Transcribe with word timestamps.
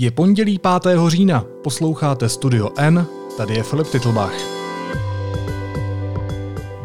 Je 0.00 0.10
pondělí 0.10 0.60
5. 0.82 0.98
října, 1.08 1.44
posloucháte 1.62 2.28
Studio 2.28 2.70
N, 2.76 3.06
tady 3.36 3.54
je 3.54 3.62
Filip 3.62 3.86
Titlbach. 3.86 4.32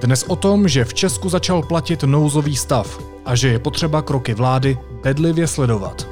Dnes 0.02 0.24
o 0.28 0.36
tom, 0.36 0.68
že 0.68 0.86
v 0.86 0.94
Česku 0.94 1.30
začal 1.30 1.64
platit 1.64 2.04
nouzový 2.04 2.56
stav 2.56 3.00
a 3.26 3.36
že 3.36 3.48
je 3.48 3.60
potřeba 3.60 4.02
kroky 4.02 4.34
vlády 4.34 4.78
bedlivě 5.04 5.48
sledovat. 5.48 6.08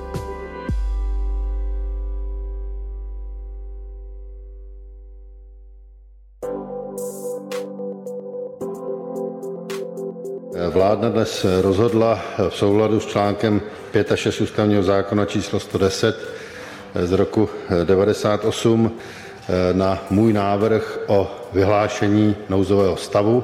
Vláda 10.73 11.09
dnes 11.09 11.45
rozhodla 11.61 12.19
v 12.49 12.55
souladu 12.55 12.99
s 12.99 13.05
článkem 13.05 13.61
5 13.91 14.11
a 14.11 14.15
6 14.15 14.41
ústavního 14.41 14.83
zákona 14.83 15.25
číslo 15.25 15.59
110 15.59 16.40
z 16.95 17.11
roku 17.11 17.49
98 17.85 18.91
na 19.73 20.03
můj 20.09 20.33
návrh 20.33 20.99
o 21.07 21.31
vyhlášení 21.53 22.35
nouzového 22.49 22.97
stavu. 22.97 23.43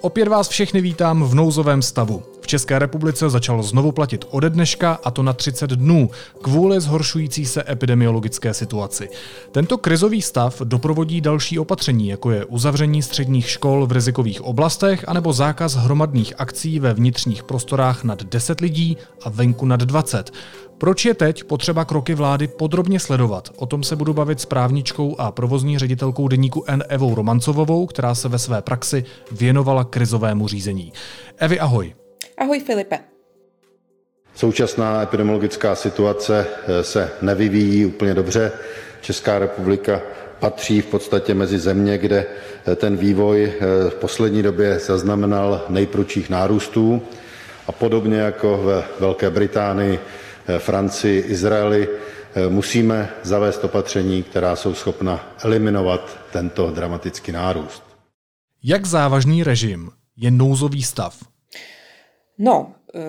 Opět 0.00 0.28
vás 0.28 0.48
všechny 0.48 0.80
vítám 0.80 1.24
v 1.24 1.34
nouzovém 1.34 1.82
stavu. 1.82 2.22
České 2.54 2.78
republice 2.78 3.30
začalo 3.30 3.62
znovu 3.62 3.92
platit 3.92 4.24
ode 4.30 4.50
dneška 4.50 4.98
a 5.04 5.10
to 5.10 5.22
na 5.22 5.32
30 5.32 5.70
dnů 5.70 6.10
kvůli 6.42 6.80
zhoršující 6.80 7.46
se 7.46 7.64
epidemiologické 7.68 8.54
situaci. 8.54 9.08
Tento 9.52 9.78
krizový 9.78 10.22
stav 10.22 10.60
doprovodí 10.64 11.20
další 11.20 11.58
opatření, 11.58 12.08
jako 12.08 12.30
je 12.30 12.44
uzavření 12.44 13.02
středních 13.02 13.50
škol 13.50 13.86
v 13.86 13.92
rizikových 13.92 14.42
oblastech 14.42 15.04
anebo 15.08 15.32
zákaz 15.32 15.74
hromadných 15.74 16.34
akcí 16.38 16.80
ve 16.80 16.94
vnitřních 16.94 17.42
prostorách 17.42 18.04
nad 18.04 18.22
10 18.22 18.60
lidí 18.60 18.96
a 19.22 19.28
venku 19.28 19.66
nad 19.66 19.80
20. 19.80 20.30
Proč 20.78 21.04
je 21.04 21.14
teď 21.14 21.44
potřeba 21.44 21.84
kroky 21.84 22.14
vlády 22.14 22.48
podrobně 22.48 23.00
sledovat? 23.00 23.48
O 23.56 23.66
tom 23.66 23.82
se 23.82 23.96
budu 23.96 24.14
bavit 24.14 24.40
s 24.40 24.46
právničkou 24.46 25.20
a 25.20 25.30
provozní 25.32 25.78
ředitelkou 25.78 26.28
deníku 26.28 26.64
N 26.66 26.82
Evou 26.88 27.14
Romancovou, 27.14 27.86
která 27.86 28.14
se 28.14 28.28
ve 28.28 28.38
své 28.38 28.62
praxi 28.62 29.04
věnovala 29.32 29.84
krizovému 29.84 30.48
řízení. 30.48 30.92
Evi, 31.38 31.60
ahoj. 31.60 31.94
Ahoj 32.38 32.60
Filipe. 32.60 32.98
Současná 34.34 35.02
epidemiologická 35.02 35.74
situace 35.74 36.46
eh, 36.46 36.84
se 36.84 37.10
nevyvíjí 37.22 37.86
úplně 37.86 38.14
dobře. 38.14 38.52
Česká 39.00 39.38
republika 39.38 40.00
patří 40.38 40.80
v 40.80 40.86
podstatě 40.86 41.34
mezi 41.34 41.58
země, 41.58 41.98
kde 41.98 42.26
eh, 42.66 42.76
ten 42.76 42.96
vývoj 42.96 43.44
eh, 43.44 43.90
v 43.90 43.94
poslední 43.94 44.42
době 44.42 44.78
zaznamenal 44.78 45.64
nejprudších 45.68 46.30
nárůstů. 46.30 47.02
A 47.66 47.72
podobně 47.72 48.18
jako 48.18 48.58
ve 48.64 48.84
Velké 49.00 49.30
Británii, 49.30 49.98
Francii, 50.58 51.20
Izraeli, 51.20 51.88
musíme 52.48 53.10
zavést 53.22 53.64
opatření, 53.64 54.22
která 54.22 54.56
jsou 54.56 54.74
schopna 54.74 55.34
eliminovat 55.44 56.18
tento 56.32 56.70
dramatický 56.70 57.32
nárůst. 57.32 57.82
Jak 58.62 58.86
závažný 58.86 59.44
režim 59.44 59.90
je 60.16 60.30
nouzový 60.30 60.82
stav? 60.82 61.16
No, 62.38 62.74
eh, 62.94 63.00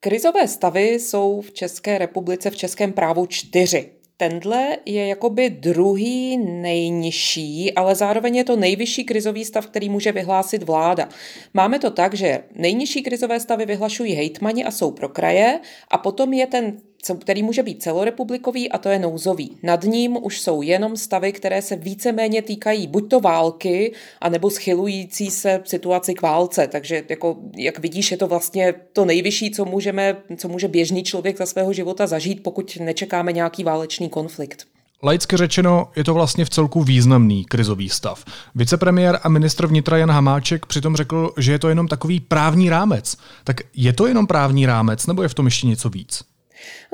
krizové 0.00 0.48
stavy 0.48 0.88
jsou 0.88 1.40
v 1.40 1.52
České 1.52 1.98
republice 1.98 2.50
v 2.50 2.56
českém 2.56 2.92
právu 2.92 3.26
čtyři. 3.26 3.90
Tenhle 4.18 4.78
je 4.86 5.06
jakoby 5.06 5.50
druhý 5.50 6.36
nejnižší, 6.36 7.72
ale 7.72 7.94
zároveň 7.94 8.36
je 8.36 8.44
to 8.44 8.56
nejvyšší 8.56 9.04
krizový 9.04 9.44
stav, 9.44 9.66
který 9.66 9.88
může 9.88 10.12
vyhlásit 10.12 10.62
vláda. 10.62 11.08
Máme 11.54 11.78
to 11.78 11.90
tak, 11.90 12.14
že 12.14 12.42
nejnižší 12.54 13.02
krizové 13.02 13.40
stavy 13.40 13.66
vyhlašují 13.66 14.12
hejtmani 14.12 14.64
a 14.64 14.70
jsou 14.70 14.90
pro 14.90 15.08
kraje 15.08 15.60
a 15.88 15.98
potom 15.98 16.32
je 16.32 16.46
ten 16.46 16.80
který 17.14 17.42
může 17.42 17.62
být 17.62 17.82
celorepublikový 17.82 18.70
a 18.70 18.78
to 18.78 18.88
je 18.88 18.98
nouzový. 18.98 19.56
Nad 19.62 19.84
ním 19.84 20.18
už 20.22 20.40
jsou 20.40 20.62
jenom 20.62 20.96
stavy, 20.96 21.32
které 21.32 21.62
se 21.62 21.76
víceméně 21.76 22.42
týkají 22.42 22.86
buď 22.86 23.10
to 23.10 23.20
války, 23.20 23.92
anebo 24.20 24.50
schylující 24.50 25.30
se 25.30 25.60
situaci 25.64 26.14
k 26.14 26.22
válce. 26.22 26.66
Takže 26.66 27.04
jako, 27.08 27.36
jak 27.56 27.78
vidíš, 27.78 28.10
je 28.10 28.16
to 28.16 28.26
vlastně 28.26 28.74
to 28.92 29.04
nejvyšší, 29.04 29.50
co, 29.50 29.64
můžeme, 29.64 30.16
co 30.36 30.48
může 30.48 30.68
běžný 30.68 31.02
člověk 31.02 31.38
za 31.38 31.46
svého 31.46 31.72
života 31.72 32.06
zažít, 32.06 32.42
pokud 32.42 32.78
nečekáme 32.80 33.32
nějaký 33.32 33.64
válečný 33.64 34.08
konflikt. 34.08 34.66
Laicky 35.02 35.36
řečeno, 35.36 35.88
je 35.96 36.04
to 36.04 36.14
vlastně 36.14 36.44
v 36.44 36.50
celku 36.50 36.82
významný 36.82 37.44
krizový 37.44 37.88
stav. 37.88 38.24
Vicepremiér 38.54 39.18
a 39.22 39.28
ministr 39.28 39.66
vnitra 39.66 39.96
Jan 39.96 40.10
Hamáček 40.10 40.66
přitom 40.66 40.96
řekl, 40.96 41.32
že 41.38 41.52
je 41.52 41.58
to 41.58 41.68
jenom 41.68 41.88
takový 41.88 42.20
právní 42.20 42.70
rámec. 42.70 43.16
Tak 43.44 43.60
je 43.74 43.92
to 43.92 44.06
jenom 44.06 44.26
právní 44.26 44.66
rámec, 44.66 45.06
nebo 45.06 45.22
je 45.22 45.28
v 45.28 45.34
tom 45.34 45.46
ještě 45.46 45.66
něco 45.66 45.88
víc? 45.88 46.22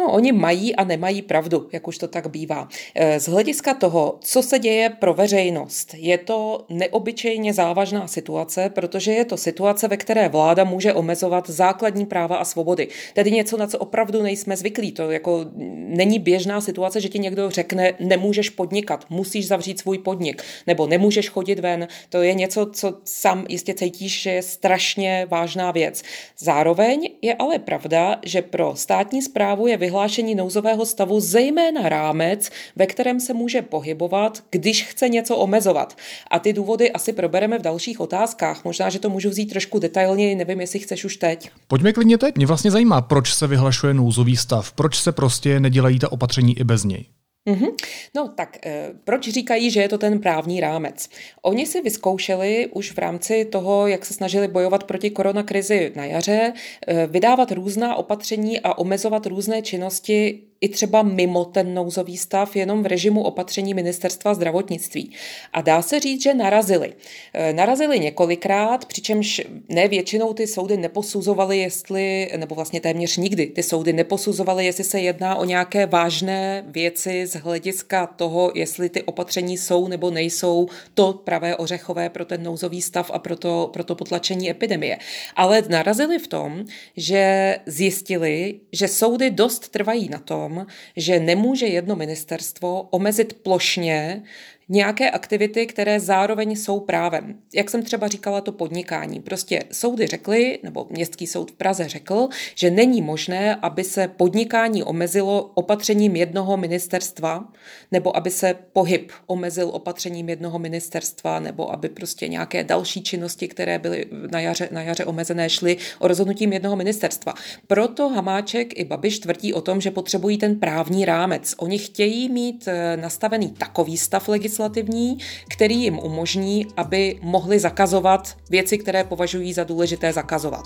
No, 0.02 0.12
oni 0.12 0.32
mají 0.32 0.76
a 0.76 0.84
nemají 0.84 1.22
pravdu, 1.22 1.68
jak 1.72 1.88
už 1.88 1.98
to 1.98 2.08
tak 2.08 2.26
bývá. 2.26 2.68
Eh, 2.94 3.20
z 3.20 3.28
hlediska 3.28 3.74
toho, 3.74 4.18
co 4.20 4.42
se 4.42 4.58
děje 4.58 4.90
pro 4.90 5.14
veřejnost, 5.14 5.94
je 5.94 6.18
to 6.18 6.64
neobyčejně 6.68 7.54
závažná 7.54 8.08
situace, 8.08 8.70
protože 8.74 9.12
je 9.12 9.24
to 9.24 9.36
situace, 9.36 9.88
ve 9.88 9.96
které 9.96 10.28
vláda 10.28 10.64
může 10.64 10.92
omezovat 10.92 11.50
základní 11.50 12.06
práva 12.06 12.36
a 12.36 12.44
svobody. 12.44 12.88
Tedy 13.14 13.30
něco, 13.30 13.56
na 13.56 13.66
co 13.66 13.78
opravdu 13.78 14.22
nejsme 14.22 14.56
zvyklí. 14.56 14.92
To 14.92 15.10
jako 15.10 15.44
není 15.86 16.18
běžná 16.18 16.60
situace, 16.60 17.00
že 17.00 17.08
ti 17.08 17.18
někdo 17.18 17.50
řekne, 17.50 17.92
nemůžeš 18.00 18.50
podnikat, 18.50 19.04
musíš 19.10 19.46
zavřít 19.46 19.80
svůj 19.80 19.98
podnik, 19.98 20.42
nebo 20.66 20.86
nemůžeš 20.86 21.28
chodit 21.28 21.58
ven. 21.58 21.88
To 22.08 22.22
je 22.22 22.34
něco, 22.34 22.66
co 22.72 22.94
sám 23.04 23.46
jistě 23.48 23.74
cítíš, 23.74 24.22
že 24.22 24.30
je 24.30 24.42
strašně 24.42 25.26
vážná 25.30 25.70
věc. 25.70 26.02
Zároveň 26.38 27.10
je 27.22 27.34
ale 27.34 27.58
pravda, 27.58 28.18
že 28.24 28.42
pro 28.42 28.76
státní 28.76 29.22
zprávu 29.22 29.66
je 29.66 29.76
vyhlášení 29.92 30.34
nouzového 30.34 30.86
stavu 30.86 31.20
zejména 31.20 31.88
rámec, 31.88 32.50
ve 32.76 32.86
kterém 32.86 33.20
se 33.20 33.34
může 33.34 33.62
pohybovat, 33.62 34.42
když 34.50 34.84
chce 34.84 35.08
něco 35.08 35.36
omezovat. 35.36 35.96
A 36.30 36.38
ty 36.38 36.52
důvody 36.52 36.92
asi 36.92 37.12
probereme 37.12 37.58
v 37.58 37.62
dalších 37.62 38.00
otázkách. 38.00 38.64
Možná, 38.64 38.90
že 38.90 38.98
to 38.98 39.10
můžu 39.10 39.30
vzít 39.30 39.46
trošku 39.46 39.78
detailněji, 39.78 40.34
nevím, 40.34 40.60
jestli 40.60 40.78
chceš 40.78 41.04
už 41.04 41.16
teď. 41.16 41.50
Pojďme 41.68 41.92
klidně 41.92 42.18
teď. 42.18 42.36
Mě 42.36 42.46
vlastně 42.46 42.70
zajímá, 42.70 43.00
proč 43.00 43.34
se 43.34 43.46
vyhlašuje 43.46 43.94
nouzový 43.94 44.36
stav, 44.36 44.72
proč 44.72 44.96
se 44.96 45.12
prostě 45.12 45.60
nedělají 45.60 45.98
ta 45.98 46.12
opatření 46.12 46.58
i 46.58 46.64
bez 46.64 46.84
něj. 46.84 47.04
Mm-hmm. 47.46 47.74
No 48.14 48.28
tak 48.28 48.66
e, 48.66 48.90
proč 49.04 49.28
říkají, 49.28 49.70
že 49.70 49.80
je 49.80 49.88
to 49.88 49.98
ten 49.98 50.20
právní 50.20 50.60
rámec? 50.60 51.08
Oni 51.42 51.66
si 51.66 51.80
vyzkoušeli 51.80 52.66
už 52.66 52.92
v 52.92 52.98
rámci 52.98 53.44
toho, 53.44 53.86
jak 53.86 54.06
se 54.06 54.14
snažili 54.14 54.48
bojovat 54.48 54.84
proti 54.84 55.10
koronakrizi 55.10 55.92
na 55.96 56.04
jaře, 56.04 56.52
e, 56.86 57.06
vydávat 57.06 57.52
různá 57.52 57.94
opatření 57.94 58.60
a 58.60 58.78
omezovat 58.78 59.26
různé 59.26 59.62
činnosti 59.62 60.42
i 60.62 60.68
třeba 60.68 61.02
mimo 61.02 61.44
ten 61.44 61.74
nouzový 61.74 62.16
stav, 62.16 62.56
jenom 62.56 62.82
v 62.82 62.86
režimu 62.86 63.22
opatření 63.22 63.74
ministerstva 63.74 64.34
zdravotnictví. 64.34 65.10
A 65.52 65.60
dá 65.60 65.82
se 65.82 66.00
říct, 66.00 66.22
že 66.22 66.34
narazili. 66.34 66.92
E, 67.34 67.52
narazili 67.52 68.00
několikrát, 68.00 68.84
přičemž 68.84 69.40
ne 69.68 69.88
většinou 69.88 70.34
ty 70.34 70.46
soudy 70.46 70.76
neposuzovaly, 70.76 71.58
jestli, 71.58 72.30
nebo 72.36 72.54
vlastně 72.54 72.80
téměř 72.80 73.16
nikdy 73.16 73.46
ty 73.46 73.62
soudy 73.62 73.92
neposuzovaly, 73.92 74.64
jestli 74.64 74.84
se 74.84 75.00
jedná 75.00 75.36
o 75.36 75.44
nějaké 75.44 75.86
vážné 75.86 76.64
věci 76.66 77.26
z 77.26 77.34
hlediska 77.34 78.06
toho, 78.06 78.52
jestli 78.54 78.88
ty 78.88 79.02
opatření 79.02 79.58
jsou 79.58 79.88
nebo 79.88 80.10
nejsou 80.10 80.68
to 80.94 81.12
pravé 81.12 81.56
ořechové 81.56 82.08
pro 82.10 82.24
ten 82.24 82.42
nouzový 82.42 82.82
stav 82.82 83.10
a 83.14 83.18
pro 83.18 83.36
to, 83.36 83.70
pro 83.72 83.84
to 83.84 83.94
potlačení 83.94 84.50
epidemie. 84.50 84.98
Ale 85.36 85.62
narazili 85.68 86.18
v 86.18 86.26
tom, 86.26 86.64
že 86.96 87.56
zjistili, 87.66 88.60
že 88.72 88.88
soudy 88.88 89.30
dost 89.30 89.68
trvají 89.68 90.08
na 90.08 90.18
tom, 90.18 90.51
tom, 90.52 90.66
že 90.96 91.20
nemůže 91.20 91.66
jedno 91.66 91.96
ministerstvo 91.96 92.82
omezit 92.82 93.32
plošně 93.32 94.22
nějaké 94.68 95.10
aktivity, 95.10 95.66
které 95.66 96.00
zároveň 96.00 96.56
jsou 96.56 96.80
právem. 96.80 97.38
Jak 97.54 97.70
jsem 97.70 97.82
třeba 97.82 98.08
říkala, 98.08 98.40
to 98.40 98.52
podnikání. 98.52 99.20
Prostě 99.20 99.62
soudy 99.72 100.06
řekly, 100.06 100.58
nebo 100.62 100.86
městský 100.90 101.26
soud 101.26 101.50
v 101.50 101.54
Praze 101.54 101.88
řekl, 101.88 102.28
že 102.54 102.70
není 102.70 103.02
možné, 103.02 103.56
aby 103.56 103.84
se 103.84 104.08
podnikání 104.08 104.82
omezilo 104.82 105.42
opatřením 105.54 106.16
jednoho 106.16 106.56
ministerstva, 106.56 107.44
nebo 107.92 108.16
aby 108.16 108.30
se 108.30 108.54
pohyb 108.72 109.12
omezil 109.26 109.68
opatřením 109.68 110.28
jednoho 110.28 110.58
ministerstva, 110.58 111.40
nebo 111.40 111.72
aby 111.72 111.88
prostě 111.88 112.28
nějaké 112.28 112.64
další 112.64 113.02
činnosti, 113.02 113.48
které 113.48 113.78
byly 113.78 114.06
na 114.30 114.40
jaře, 114.40 114.68
na 114.70 114.82
jaře 114.82 115.04
omezené, 115.04 115.50
šly 115.50 115.76
o 115.98 116.08
rozhodnutím 116.08 116.52
jednoho 116.52 116.76
ministerstva. 116.76 117.34
Proto 117.66 118.08
Hamáček 118.08 118.78
i 118.78 118.84
Babiš 118.84 119.18
tvrdí 119.18 119.54
o 119.54 119.60
tom, 119.60 119.80
že 119.80 119.90
potřebují 119.90 120.38
ten 120.38 120.60
právní 120.60 121.04
rámec. 121.04 121.54
Oni 121.58 121.78
chtějí 121.78 122.28
mít 122.28 122.68
eh, 122.68 122.96
nastavený 122.96 123.50
takový 123.50 123.96
stav 123.96 124.28
legislativní, 124.28 124.61
legislativní, 124.62 125.18
který 125.48 125.82
jim 125.82 125.98
umožní, 125.98 126.66
aby 126.76 127.18
mohli 127.22 127.58
zakazovat 127.58 128.36
věci, 128.50 128.78
které 128.78 129.04
považují 129.04 129.52
za 129.52 129.64
důležité 129.64 130.12
zakazovat. 130.12 130.64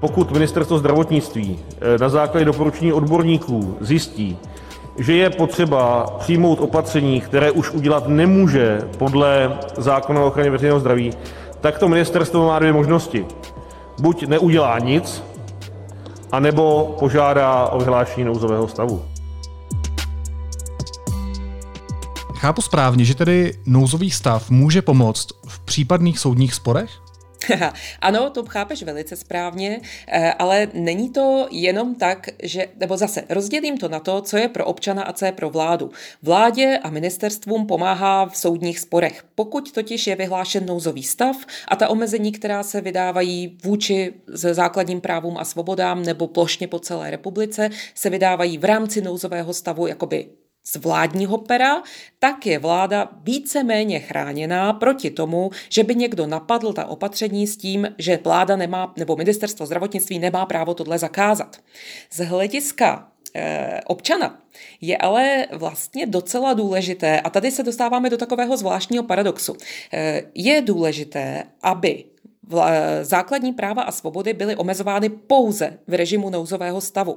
Pokud 0.00 0.30
ministerstvo 0.30 0.78
zdravotnictví 0.78 1.58
eh, 1.58 1.98
na 1.98 2.08
základě 2.08 2.44
doporučení 2.44 2.92
odborníků 2.92 3.76
zjistí, 3.80 4.38
že 4.98 5.16
je 5.16 5.30
potřeba 5.30 6.06
přijmout 6.18 6.60
opatření, 6.60 7.20
které 7.20 7.50
už 7.50 7.70
udělat 7.70 8.08
nemůže 8.08 8.80
podle 8.98 9.58
zákona 9.76 10.20
o 10.20 10.26
ochraně 10.26 10.50
veřejného 10.50 10.80
zdraví, 10.80 11.12
tak 11.60 11.78
to 11.78 11.88
ministerstvo 11.88 12.46
má 12.46 12.58
dvě 12.58 12.72
možnosti. 12.72 13.26
Buď 14.00 14.26
neudělá 14.26 14.78
nic, 14.78 15.22
anebo 16.32 16.96
požádá 16.98 17.66
o 17.66 17.78
vyhlášení 17.78 18.24
nouzového 18.24 18.68
stavu. 18.68 19.09
Chápu 22.40 22.62
správně, 22.62 23.04
že 23.04 23.14
tedy 23.14 23.52
nouzový 23.66 24.10
stav 24.10 24.50
může 24.50 24.82
pomoct 24.82 25.28
v 25.48 25.60
případných 25.60 26.18
soudních 26.18 26.54
sporech? 26.54 26.90
ano, 28.00 28.30
to 28.30 28.44
chápeš 28.46 28.82
velice 28.82 29.16
správně, 29.16 29.80
eh, 30.08 30.32
ale 30.32 30.68
není 30.74 31.10
to 31.10 31.48
jenom 31.50 31.94
tak, 31.94 32.28
že, 32.42 32.66
nebo 32.76 32.96
zase 32.96 33.24
rozdělím 33.28 33.78
to 33.78 33.88
na 33.88 34.00
to, 34.00 34.20
co 34.20 34.36
je 34.36 34.48
pro 34.48 34.64
občana 34.64 35.02
a 35.02 35.12
co 35.12 35.24
je 35.24 35.32
pro 35.32 35.50
vládu. 35.50 35.90
Vládě 36.22 36.78
a 36.82 36.90
ministerstvům 36.90 37.66
pomáhá 37.66 38.26
v 38.26 38.36
soudních 38.36 38.78
sporech. 38.78 39.24
Pokud 39.34 39.72
totiž 39.72 40.06
je 40.06 40.16
vyhlášen 40.16 40.66
nouzový 40.66 41.02
stav 41.02 41.36
a 41.68 41.76
ta 41.76 41.88
omezení, 41.88 42.32
která 42.32 42.62
se 42.62 42.80
vydávají 42.80 43.58
vůči 43.64 44.12
základním 44.28 45.00
právům 45.00 45.38
a 45.38 45.44
svobodám 45.44 46.02
nebo 46.02 46.26
plošně 46.26 46.68
po 46.68 46.78
celé 46.78 47.10
republice, 47.10 47.70
se 47.94 48.10
vydávají 48.10 48.58
v 48.58 48.64
rámci 48.64 49.00
nouzového 49.00 49.54
stavu 49.54 49.86
jakoby 49.86 50.26
z 50.64 50.76
vládního 50.76 51.38
pera, 51.38 51.82
tak 52.18 52.46
je 52.46 52.58
vláda 52.58 53.08
víceméně 53.22 54.00
chráněná 54.00 54.72
proti 54.72 55.10
tomu, 55.10 55.50
že 55.68 55.84
by 55.84 55.94
někdo 55.94 56.26
napadl 56.26 56.72
ta 56.72 56.86
opatření 56.86 57.46
s 57.46 57.56
tím, 57.56 57.88
že 57.98 58.18
vláda 58.24 58.56
nemá, 58.56 58.94
nebo 58.96 59.16
ministerstvo 59.16 59.66
zdravotnictví 59.66 60.18
nemá 60.18 60.46
právo 60.46 60.74
tohle 60.74 60.98
zakázat. 60.98 61.56
Z 62.10 62.24
hlediska 62.24 63.08
eh, 63.34 63.80
občana 63.86 64.40
je 64.80 64.96
ale 64.96 65.46
vlastně 65.52 66.06
docela 66.06 66.54
důležité, 66.54 67.20
a 67.20 67.30
tady 67.30 67.50
se 67.50 67.62
dostáváme 67.62 68.10
do 68.10 68.16
takového 68.16 68.56
zvláštního 68.56 69.04
paradoxu, 69.04 69.56
eh, 69.92 70.22
je 70.34 70.62
důležité, 70.62 71.44
aby 71.62 72.04
základní 73.02 73.52
práva 73.52 73.82
a 73.82 73.92
svobody 73.92 74.32
byly 74.32 74.56
omezovány 74.56 75.08
pouze 75.08 75.78
v 75.86 75.94
režimu 75.94 76.30
nouzového 76.30 76.80
stavu. 76.80 77.16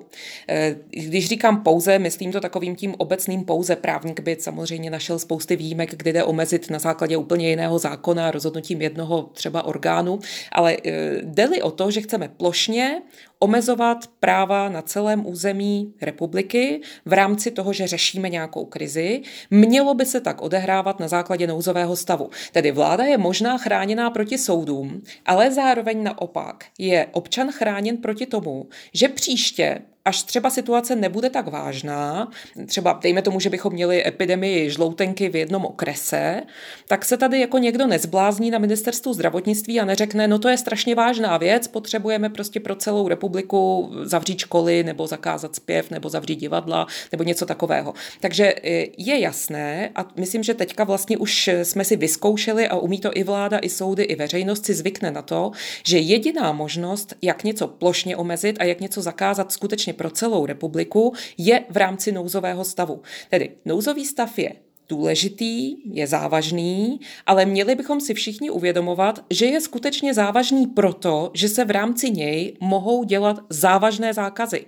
Eh, 0.50 0.76
když 0.90 1.28
říkám 1.28 1.64
pouze, 1.64 2.00
myslím 2.00 2.32
to 2.32 2.42
takovým 2.42 2.76
tím 2.76 2.96
obecným 2.98 3.46
pouze. 3.46 3.76
Právník 3.76 4.20
by 4.20 4.38
samozřejmě 4.40 4.90
našel 4.90 5.20
spousty 5.20 5.56
výjimek, 5.56 5.96
kde 5.96 6.14
jde 6.14 6.24
omezit 6.24 6.70
na 6.70 6.80
základě 6.80 7.18
úplně 7.18 7.50
jiného 7.50 7.80
zákona, 7.80 8.32
rozhodnutím 8.32 8.82
jednoho 8.82 9.30
třeba 9.34 9.64
orgánu, 9.64 10.20
ale 10.52 10.78
eh, 10.86 10.92
jde 11.22 11.44
o 11.62 11.72
to, 11.72 11.92
že 11.92 12.02
chceme 12.02 12.28
plošně 12.28 13.02
omezovat 13.44 14.08
práva 14.20 14.70
na 14.70 14.82
celém 14.82 15.28
území 15.28 15.94
republiky 16.02 16.82
v 17.06 17.14
rámci 17.14 17.52
toho, 17.52 17.74
že 17.74 17.88
řešíme 17.88 18.30
nějakou 18.30 18.66
krizi, 18.66 19.22
mělo 19.52 19.94
by 19.94 20.06
se 20.06 20.22
tak 20.22 20.42
odehrávat 20.42 21.00
na 21.00 21.08
základě 21.08 21.48
nouzového 21.48 21.96
stavu. 21.96 22.30
Tedy 22.52 22.72
vláda 22.72 23.04
je 23.04 23.18
možná 23.18 23.58
chráněná 23.58 24.10
proti 24.10 24.38
soudům, 24.38 25.02
ale 25.26 25.52
zároveň 25.52 26.04
naopak 26.04 26.66
je 26.80 27.08
občan 27.12 27.52
chráněn 27.52 27.98
proti 27.98 28.26
tomu, 28.26 28.68
že 28.94 29.08
příště 29.10 29.82
až 30.06 30.24
třeba 30.24 30.50
situace 30.50 30.96
nebude 30.96 31.30
tak 31.30 31.48
vážná, 31.48 32.28
třeba 32.66 33.00
dejme 33.04 33.22
tomu, 33.22 33.40
že 33.40 33.50
bychom 33.50 33.74
měli 33.74 34.08
epidemii 34.08 34.70
žloutenky 34.70 35.30
v 35.30 35.36
jednom 35.36 35.66
okrese, 35.66 36.42
tak 36.88 37.06
se 37.06 37.18
tady 37.18 37.40
jako 37.40 37.58
někdo 37.58 37.88
nezblázní 37.88 38.52
na 38.52 38.60
ministerstvu 38.60 39.14
zdravotnictví 39.14 39.80
a 39.80 39.86
neřekne, 39.86 40.28
no 40.28 40.40
to 40.40 40.50
je 40.50 40.58
strašně 40.58 40.96
vážná 40.96 41.38
věc, 41.38 41.68
potřebujeme 41.68 42.30
prostě 42.30 42.60
pro 42.60 42.76
celou 42.76 43.08
republiku 43.08 43.92
zavřít 44.04 44.40
školy 44.40 44.84
nebo 44.84 45.08
zakázat 45.08 45.56
zpěv 45.56 45.92
nebo 45.92 46.10
zavřít 46.10 46.36
divadla 46.36 46.88
nebo 47.12 47.24
něco 47.24 47.46
takového. 47.46 47.94
Takže 48.20 48.54
e, 48.64 48.88
je 48.98 49.20
jasné 49.20 49.90
a 49.96 50.12
myslím, 50.16 50.44
že 50.44 50.54
teďka 50.54 50.84
vlastně 50.84 51.18
už 51.18 51.50
jsme 51.64 51.86
si 51.86 51.96
vyzkoušeli 51.96 52.68
a 52.68 52.78
umí 52.78 53.00
to 53.00 53.12
i 53.14 53.24
vláda, 53.24 53.60
i 53.62 53.70
soudy, 53.70 54.04
i 54.04 54.16
veřejnost 54.16 54.66
si 54.66 54.74
zvykne 54.74 55.12
na 55.12 55.22
to, 55.22 55.52
že 55.86 56.00
jediná 56.00 56.52
možnost, 56.52 57.14
jak 57.22 57.44
něco 57.44 57.68
plošně 57.68 58.18
omezit 58.18 58.56
a 58.60 58.64
jak 58.64 58.82
něco 58.82 59.02
zakázat 59.02 59.52
skutečně 59.52 59.93
vlastně 59.94 59.98
pro 59.98 60.10
celou 60.10 60.46
republiku, 60.46 61.14
je 61.38 61.66
v 61.70 61.78
rámci 61.78 62.12
nouzového 62.12 62.64
stavu. 62.64 63.02
Tedy 63.30 63.58
nouzový 63.66 64.06
stav 64.06 64.40
je 64.40 64.56
důležitý, 64.90 65.76
je 65.94 66.08
závažný, 66.08 67.00
ale 67.26 67.46
měli 67.46 67.76
bychom 67.76 68.02
si 68.02 68.14
všichni 68.14 68.50
uvědomovat, 68.50 69.26
že 69.30 69.46
je 69.46 69.62
skutečně 69.62 70.14
závažný 70.14 70.68
proto, 70.68 71.32
že 71.34 71.50
se 71.50 71.66
v 71.66 71.72
rámci 71.72 72.12
něj 72.12 72.58
mohou 72.60 73.04
dělat 73.04 73.40
závažné 73.50 74.14
zákazy. 74.14 74.66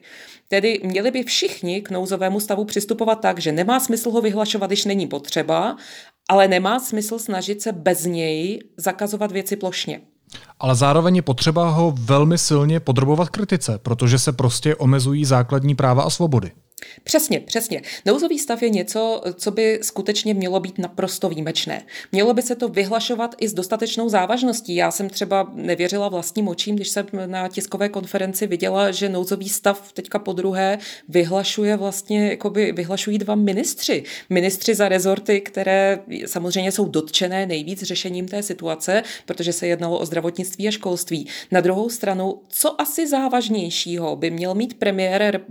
Tedy 0.48 0.80
měli 0.84 1.12
by 1.12 1.24
všichni 1.24 1.82
k 1.82 1.92
nouzovému 1.92 2.40
stavu 2.40 2.66
přistupovat 2.66 3.22
tak, 3.22 3.40
že 3.40 3.52
nemá 3.52 3.80
smysl 3.80 4.12
ho 4.12 4.22
vyhlašovat, 4.22 4.70
když 4.70 4.86
není 4.86 5.08
potřeba, 5.08 5.78
ale 6.30 6.48
nemá 6.48 6.80
smysl 6.80 7.20
snažit 7.20 7.62
se 7.62 7.72
bez 7.72 8.06
něj 8.06 8.60
zakazovat 8.78 9.32
věci 9.32 9.56
plošně. 9.56 10.15
Ale 10.60 10.76
zároveň 10.76 11.16
je 11.16 11.22
potřeba 11.22 11.70
ho 11.70 11.94
velmi 12.00 12.38
silně 12.38 12.80
podrobovat 12.80 13.30
kritice, 13.30 13.78
protože 13.78 14.20
se 14.20 14.32
prostě 14.32 14.76
omezují 14.76 15.26
základní 15.26 15.76
práva 15.76 16.04
a 16.04 16.10
svobody. 16.10 16.52
Přesně, 17.04 17.40
přesně. 17.40 17.82
Nouzový 18.06 18.40
stav 18.40 18.64
je 18.64 18.70
něco, 18.70 19.22
co 19.36 19.52
by 19.52 19.80
skutečně 19.82 20.34
mělo 20.34 20.60
být 20.60 20.78
naprosto 20.78 21.30
výjimečné. 21.30 21.86
Mělo 22.12 22.34
by 22.34 22.42
se 22.42 22.56
to 22.56 22.68
vyhlašovat 22.70 23.36
i 23.40 23.48
s 23.48 23.54
dostatečnou 23.54 24.10
závažností. 24.10 24.76
Já 24.76 24.92
jsem 24.92 25.10
třeba 25.10 25.52
nevěřila 25.54 26.10
vlastním 26.10 26.48
očím, 26.48 26.76
když 26.76 26.90
jsem 26.90 27.06
na 27.26 27.48
tiskové 27.48 27.90
konferenci 27.90 28.48
viděla, 28.48 28.92
že 28.92 29.10
nouzový 29.10 29.50
stav 29.50 29.92
teďka 29.94 30.20
po 30.20 30.34
druhé 30.34 30.78
vyhlašuje 31.10 31.78
vlastně, 31.78 32.30
jakoby 32.30 32.72
vyhlašují 32.72 33.18
dva 33.18 33.36
ministři. 33.36 34.04
Ministři 34.30 34.76
za 34.76 34.90
rezorty, 34.90 35.42
které 35.42 36.00
samozřejmě 36.26 36.72
jsou 36.72 36.86
dotčené 36.86 37.46
nejvíc 37.46 37.84
řešením 37.84 38.28
té 38.28 38.44
situace, 38.44 39.04
protože 39.26 39.54
se 39.54 39.68
jednalo 39.68 40.00
o 40.00 40.06
zdravotnictví 40.06 40.68
a 40.68 40.72
školství. 40.72 41.28
Na 41.52 41.62
druhou 41.62 41.90
stranu, 41.90 42.42
co 42.48 42.82
asi 42.82 43.08
závažnějšího 43.08 44.16
by 44.16 44.32
měl 44.32 44.56
mít 44.56 44.74
premiér 44.74 45.42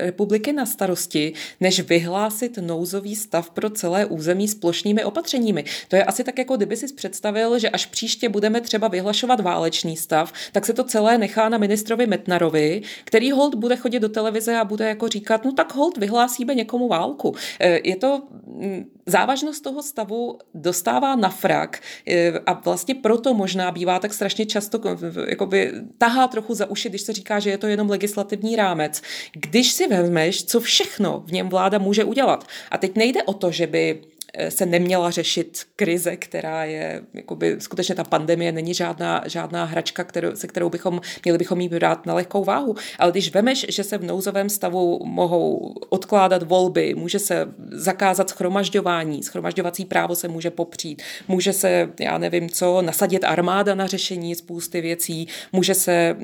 republiky 0.00 0.39
taky 0.40 0.52
na 0.52 0.66
starosti, 0.66 1.32
než 1.60 1.80
vyhlásit 1.80 2.58
nouzový 2.60 3.16
stav 3.16 3.50
pro 3.50 3.70
celé 3.70 4.06
území 4.06 4.48
s 4.48 4.54
plošnými 4.54 5.04
opatřeními. 5.04 5.64
To 5.88 5.96
je 5.96 6.04
asi 6.04 6.24
tak, 6.24 6.38
jako 6.38 6.56
kdyby 6.56 6.76
si 6.76 6.94
představil, 6.94 7.58
že 7.58 7.68
až 7.68 7.86
příště 7.86 8.28
budeme 8.28 8.60
třeba 8.60 8.88
vyhlašovat 8.88 9.40
válečný 9.40 9.96
stav, 9.96 10.32
tak 10.52 10.66
se 10.66 10.72
to 10.72 10.84
celé 10.84 11.18
nechá 11.18 11.48
na 11.48 11.58
ministrovi 11.58 12.06
Metnarovi, 12.06 12.82
který 13.04 13.32
hold 13.32 13.54
bude 13.54 13.76
chodit 13.76 14.00
do 14.00 14.08
televize 14.08 14.56
a 14.56 14.64
bude 14.64 14.88
jako 14.88 15.08
říkat, 15.08 15.44
no 15.44 15.52
tak 15.52 15.74
hold 15.74 15.98
vyhlásíme 15.98 16.54
někomu 16.54 16.88
válku. 16.88 17.34
E, 17.60 17.88
je 17.88 17.96
to 17.96 18.22
mm, 18.46 18.90
závažnost 19.06 19.64
toho 19.64 19.82
stavu 19.82 20.38
dostává 20.54 21.16
na 21.16 21.28
frak 21.28 21.82
e, 22.08 22.32
a 22.46 22.52
vlastně 22.52 22.94
proto 22.94 23.34
možná 23.34 23.70
bývá 23.70 23.98
tak 23.98 24.14
strašně 24.14 24.46
často 24.46 24.80
jakoby 25.28 25.72
tahá 25.98 26.28
trochu 26.28 26.54
za 26.54 26.70
uši, 26.70 26.88
když 26.88 27.02
se 27.02 27.12
říká, 27.12 27.40
že 27.40 27.50
je 27.50 27.58
to 27.58 27.66
jenom 27.66 27.90
legislativní 27.90 28.56
rámec. 28.56 29.02
Když 29.32 29.72
si 29.72 29.88
vezmeš, 30.30 30.44
co 30.44 30.60
všechno 30.60 31.22
v 31.26 31.32
něm 31.32 31.48
vláda 31.48 31.78
může 31.78 32.04
udělat. 32.04 32.46
A 32.70 32.78
teď 32.78 32.96
nejde 32.96 33.22
o 33.22 33.34
to, 33.34 33.50
že 33.50 33.66
by 33.66 34.00
Eh, 34.34 34.50
se 34.50 34.66
neměla 34.66 35.10
řešit 35.10 35.62
krize, 35.76 36.16
která 36.16 36.64
je, 36.64 37.02
jakoby 37.14 37.56
skutečně 37.58 37.94
ta 37.94 38.04
pandemie 38.04 38.52
není 38.52 38.74
žádná, 38.74 39.22
žádná 39.26 39.64
hračka, 39.64 40.04
kterou, 40.04 40.36
se 40.36 40.46
kterou 40.46 40.70
bychom 40.70 41.00
měli 41.24 41.38
bychom 41.38 41.60
jí 41.60 41.68
brát 41.68 42.06
na 42.06 42.14
lehkou 42.14 42.44
váhu. 42.44 42.74
Ale 42.98 43.10
když 43.10 43.34
vemeš, 43.34 43.66
že 43.68 43.84
se 43.84 43.98
v 43.98 44.04
nouzovém 44.04 44.48
stavu 44.48 45.00
mohou 45.04 45.74
odkládat 45.88 46.42
volby, 46.42 46.94
může 46.94 47.18
se 47.18 47.46
zakázat 47.70 48.30
schromažďování, 48.30 49.22
schromažďovací 49.22 49.84
právo 49.84 50.14
se 50.14 50.28
může 50.28 50.50
popřít, 50.50 51.02
může 51.28 51.52
se, 51.52 51.88
já 52.00 52.18
nevím 52.18 52.50
co, 52.50 52.82
nasadit 52.82 53.24
armáda 53.24 53.74
na 53.74 53.86
řešení 53.86 54.34
spousty 54.34 54.80
věcí, 54.80 55.28
může 55.52 55.74
se 55.74 55.92
e, 55.92 56.16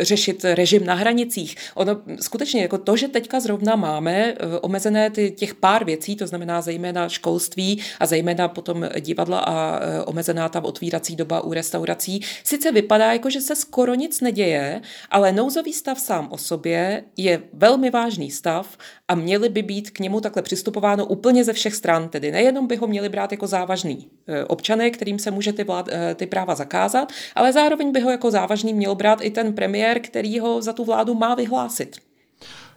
řešit 0.00 0.44
režim 0.44 0.84
na 0.84 0.94
hranicích. 0.94 1.56
Ono 1.74 2.00
skutečně 2.20 2.62
jako 2.62 2.78
to, 2.78 2.96
že 2.96 3.08
teďka 3.08 3.40
zrovna 3.40 3.76
máme 3.76 4.12
e, 4.12 4.36
omezené 4.60 5.10
ty, 5.10 5.30
těch 5.30 5.54
pár 5.54 5.84
věcí, 5.84 6.16
to 6.16 6.26
znamená 6.26 6.60
zejména 6.60 7.08
školství 7.08 7.82
a 8.00 8.06
zejména 8.06 8.48
potom 8.48 8.88
divadla 9.00 9.38
a 9.38 9.80
e, 9.80 10.02
omezená 10.02 10.48
ta 10.48 10.64
otvírací 10.64 11.16
doba 11.16 11.40
u 11.40 11.52
restaurací. 11.52 12.20
Sice 12.44 12.72
vypadá 12.72 13.12
jako, 13.12 13.30
že 13.30 13.40
se 13.40 13.56
skoro 13.56 13.94
nic 13.94 14.20
neděje, 14.20 14.80
ale 15.10 15.32
nouzový 15.32 15.72
stav 15.72 16.00
sám 16.00 16.28
o 16.30 16.38
sobě 16.38 17.04
je 17.16 17.42
velmi 17.52 17.90
vážný 17.90 18.30
stav 18.30 18.78
a 19.08 19.14
měli 19.14 19.48
by 19.48 19.62
být 19.62 19.90
k 19.90 20.00
němu 20.00 20.20
takhle 20.20 20.42
přistupováno 20.42 21.06
úplně 21.06 21.44
ze 21.44 21.52
všech 21.52 21.74
stran. 21.74 22.08
Tedy 22.08 22.30
nejenom 22.30 22.66
by 22.66 22.76
ho 22.76 22.86
měli 22.86 23.08
brát 23.08 23.32
jako 23.32 23.46
závažný 23.46 24.08
e, 24.26 24.44
občané, 24.44 24.90
kterým 24.90 25.18
se 25.18 25.30
může 25.30 25.52
ty, 25.52 25.64
vlád, 25.64 25.88
ty 26.14 26.26
práva 26.26 26.54
zakázat, 26.54 27.12
ale 27.34 27.52
zároveň 27.52 27.92
by 27.92 28.00
ho 28.00 28.10
jako 28.10 28.30
závažný 28.30 28.74
měl 28.74 28.94
brát 28.94 29.18
i 29.22 29.30
ten 29.30 29.52
premiér, 29.52 29.81
který 30.00 30.38
ho 30.38 30.62
za 30.62 30.72
tu 30.72 30.84
vládu 30.84 31.14
má 31.14 31.34
vyhlásit. 31.34 31.96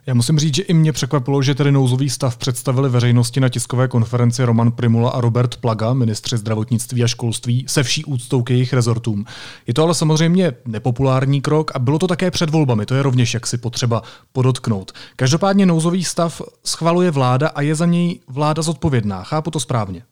Já 0.06 0.14
musím 0.14 0.38
říct, 0.38 0.54
že 0.54 0.62
i 0.62 0.74
mě 0.74 0.92
překvapilo, 0.92 1.42
že 1.42 1.54
tedy 1.54 1.72
nouzový 1.72 2.10
stav 2.10 2.36
představili 2.36 2.88
veřejnosti 2.88 3.40
na 3.40 3.48
tiskové 3.48 3.88
konferenci 3.88 4.44
Roman 4.44 4.72
Primula 4.72 5.10
a 5.10 5.20
Robert 5.20 5.56
Plaga, 5.56 5.94
ministři 5.94 6.36
zdravotnictví 6.36 7.04
a 7.04 7.06
školství, 7.06 7.64
se 7.68 7.82
vší 7.82 8.04
úctou 8.04 8.42
k 8.42 8.50
jejich 8.50 8.72
rezortům. 8.72 9.24
Je 9.66 9.74
to 9.74 9.82
ale 9.82 9.94
samozřejmě 9.94 10.52
nepopulární 10.66 11.40
krok 11.40 11.70
a 11.74 11.78
bylo 11.78 11.98
to 11.98 12.06
také 12.06 12.30
před 12.30 12.50
volbami, 12.50 12.86
to 12.86 12.94
je 12.94 13.02
rovněž 13.02 13.34
jaksi 13.34 13.58
potřeba 13.58 14.02
podotknout. 14.32 14.92
Každopádně 15.16 15.66
nouzový 15.66 16.04
stav 16.04 16.42
schvaluje 16.64 17.10
vláda 17.10 17.48
a 17.48 17.60
je 17.60 17.74
za 17.74 17.86
něj 17.86 18.20
vláda 18.28 18.62
zodpovědná. 18.62 19.22
Chápu 19.22 19.50
to 19.50 19.60
správně? 19.60 20.02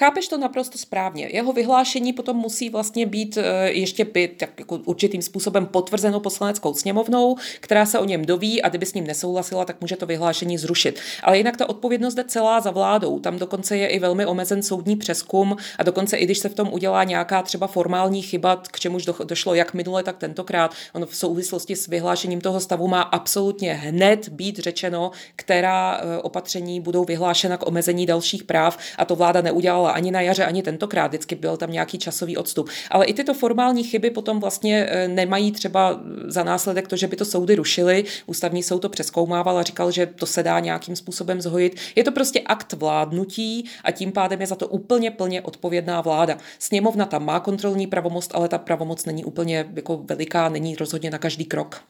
Chápeš 0.00 0.28
to 0.28 0.38
naprosto 0.38 0.78
správně. 0.78 1.28
Jeho 1.32 1.52
vyhlášení 1.52 2.12
potom 2.12 2.36
musí 2.36 2.70
vlastně 2.70 3.06
být 3.06 3.36
eh, 3.36 3.70
ještě 3.70 4.04
by, 4.04 4.28
tak 4.28 4.50
jako 4.58 4.80
určitým 4.84 5.22
způsobem 5.22 5.66
potvrzeno 5.66 6.20
poslaneckou 6.20 6.74
sněmovnou, 6.74 7.36
která 7.60 7.86
se 7.86 7.98
o 7.98 8.04
něm 8.04 8.24
doví 8.24 8.62
a 8.62 8.68
kdyby 8.68 8.86
s 8.86 8.94
ním 8.94 9.06
nesouhlasila, 9.06 9.64
tak 9.64 9.80
může 9.80 9.96
to 9.96 10.06
vyhlášení 10.06 10.58
zrušit. 10.58 11.00
Ale 11.22 11.38
jinak 11.38 11.56
ta 11.56 11.68
odpovědnost 11.68 12.14
jde 12.14 12.24
celá 12.24 12.60
za 12.60 12.70
vládou. 12.70 13.18
Tam 13.18 13.38
dokonce 13.38 13.76
je 13.76 13.88
i 13.88 13.98
velmi 13.98 14.26
omezen 14.26 14.62
soudní 14.62 14.96
přeskum 14.96 15.56
a 15.78 15.82
dokonce 15.82 16.16
i 16.16 16.24
když 16.24 16.38
se 16.38 16.48
v 16.48 16.54
tom 16.54 16.68
udělá 16.72 17.04
nějaká 17.04 17.42
třeba 17.42 17.66
formální 17.66 18.22
chyba, 18.22 18.56
k 18.56 18.80
čemuž 18.80 19.04
došlo 19.24 19.54
jak 19.54 19.74
minule, 19.74 20.02
tak 20.02 20.16
tentokrát, 20.16 20.74
ono 20.92 21.06
v 21.06 21.16
souvislosti 21.16 21.76
s 21.76 21.86
vyhlášením 21.86 22.40
toho 22.40 22.60
stavu 22.60 22.88
má 22.88 23.02
absolutně 23.02 23.74
hned 23.74 24.28
být 24.28 24.58
řečeno, 24.58 25.10
která 25.36 26.00
eh, 26.00 26.18
opatření 26.18 26.80
budou 26.80 27.04
vyhlášena 27.04 27.56
k 27.56 27.66
omezení 27.66 28.06
dalších 28.06 28.44
práv 28.44 28.78
a 28.98 29.04
to 29.04 29.16
vláda 29.16 29.40
neudělala 29.40 29.89
ani 29.90 30.10
na 30.10 30.20
jaře, 30.20 30.44
ani 30.44 30.62
tentokrát. 30.62 31.06
Vždycky 31.06 31.34
byl 31.34 31.56
tam 31.56 31.72
nějaký 31.72 31.98
časový 31.98 32.36
odstup. 32.36 32.68
Ale 32.90 33.04
i 33.04 33.14
tyto 33.14 33.34
formální 33.34 33.84
chyby 33.84 34.10
potom 34.10 34.40
vlastně 34.40 34.84
e, 34.84 35.08
nemají 35.08 35.52
třeba 35.52 36.00
za 36.26 36.44
následek 36.44 36.88
to, 36.88 36.96
že 36.96 37.06
by 37.06 37.16
to 37.16 37.24
soudy 37.24 37.54
rušily. 37.54 38.04
Ústavní 38.26 38.62
soud 38.62 38.78
to 38.78 38.88
přeskoumával 38.88 39.58
a 39.58 39.62
říkal, 39.62 39.90
že 39.90 40.06
to 40.06 40.26
se 40.26 40.42
dá 40.42 40.60
nějakým 40.60 40.96
způsobem 40.96 41.40
zhojit. 41.40 41.80
Je 41.96 42.04
to 42.04 42.12
prostě 42.12 42.40
akt 42.40 42.72
vládnutí 42.72 43.64
a 43.84 43.90
tím 43.90 44.12
pádem 44.12 44.40
je 44.40 44.46
za 44.46 44.54
to 44.54 44.68
úplně 44.68 45.10
plně 45.10 45.42
odpovědná 45.42 46.00
vláda. 46.00 46.38
Sněmovna 46.58 47.06
tam 47.06 47.24
má 47.24 47.40
kontrolní 47.40 47.86
pravomoc, 47.86 48.28
ale 48.32 48.48
ta 48.48 48.58
pravomoc 48.58 49.04
není 49.04 49.24
úplně 49.24 49.66
jako 49.74 49.96
veliká, 49.96 50.48
není 50.48 50.76
rozhodně 50.76 51.10
na 51.10 51.18
každý 51.18 51.44
krok. 51.44 51.82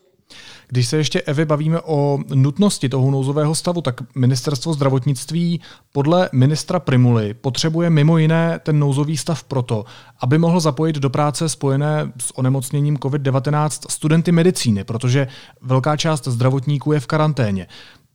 Když 0.69 0.89
se 0.89 0.97
ještě 0.97 1.21
Evy 1.21 1.45
bavíme 1.45 1.81
o 1.81 2.19
nutnosti 2.35 2.89
toho 2.89 3.11
nouzového 3.11 3.55
stavu, 3.55 3.81
tak 3.81 4.01
ministerstvo 4.15 4.73
zdravotnictví 4.73 5.61
podle 5.93 6.29
ministra 6.33 6.79
Primuly 6.79 7.35
potřebuje 7.35 7.91
mimo 7.91 8.19
jiné 8.19 8.61
ten 8.63 8.79
nouzový 8.79 9.17
stav 9.17 9.45
proto, 9.45 9.85
aby 10.21 10.39
mohl 10.39 10.61
zapojit 10.61 10.97
do 10.97 11.11
práce 11.11 11.49
spojené 11.49 12.13
s 12.21 12.39
onemocněním 12.39 12.97
COVID-19 12.97 13.87
studenty 13.89 14.33
medicíny, 14.33 14.85
protože 14.85 15.29
velká 15.63 15.97
část 15.97 16.29
zdravotníků 16.29 16.93
je 16.93 17.01
v 17.01 17.07
karanténě. 17.07 17.67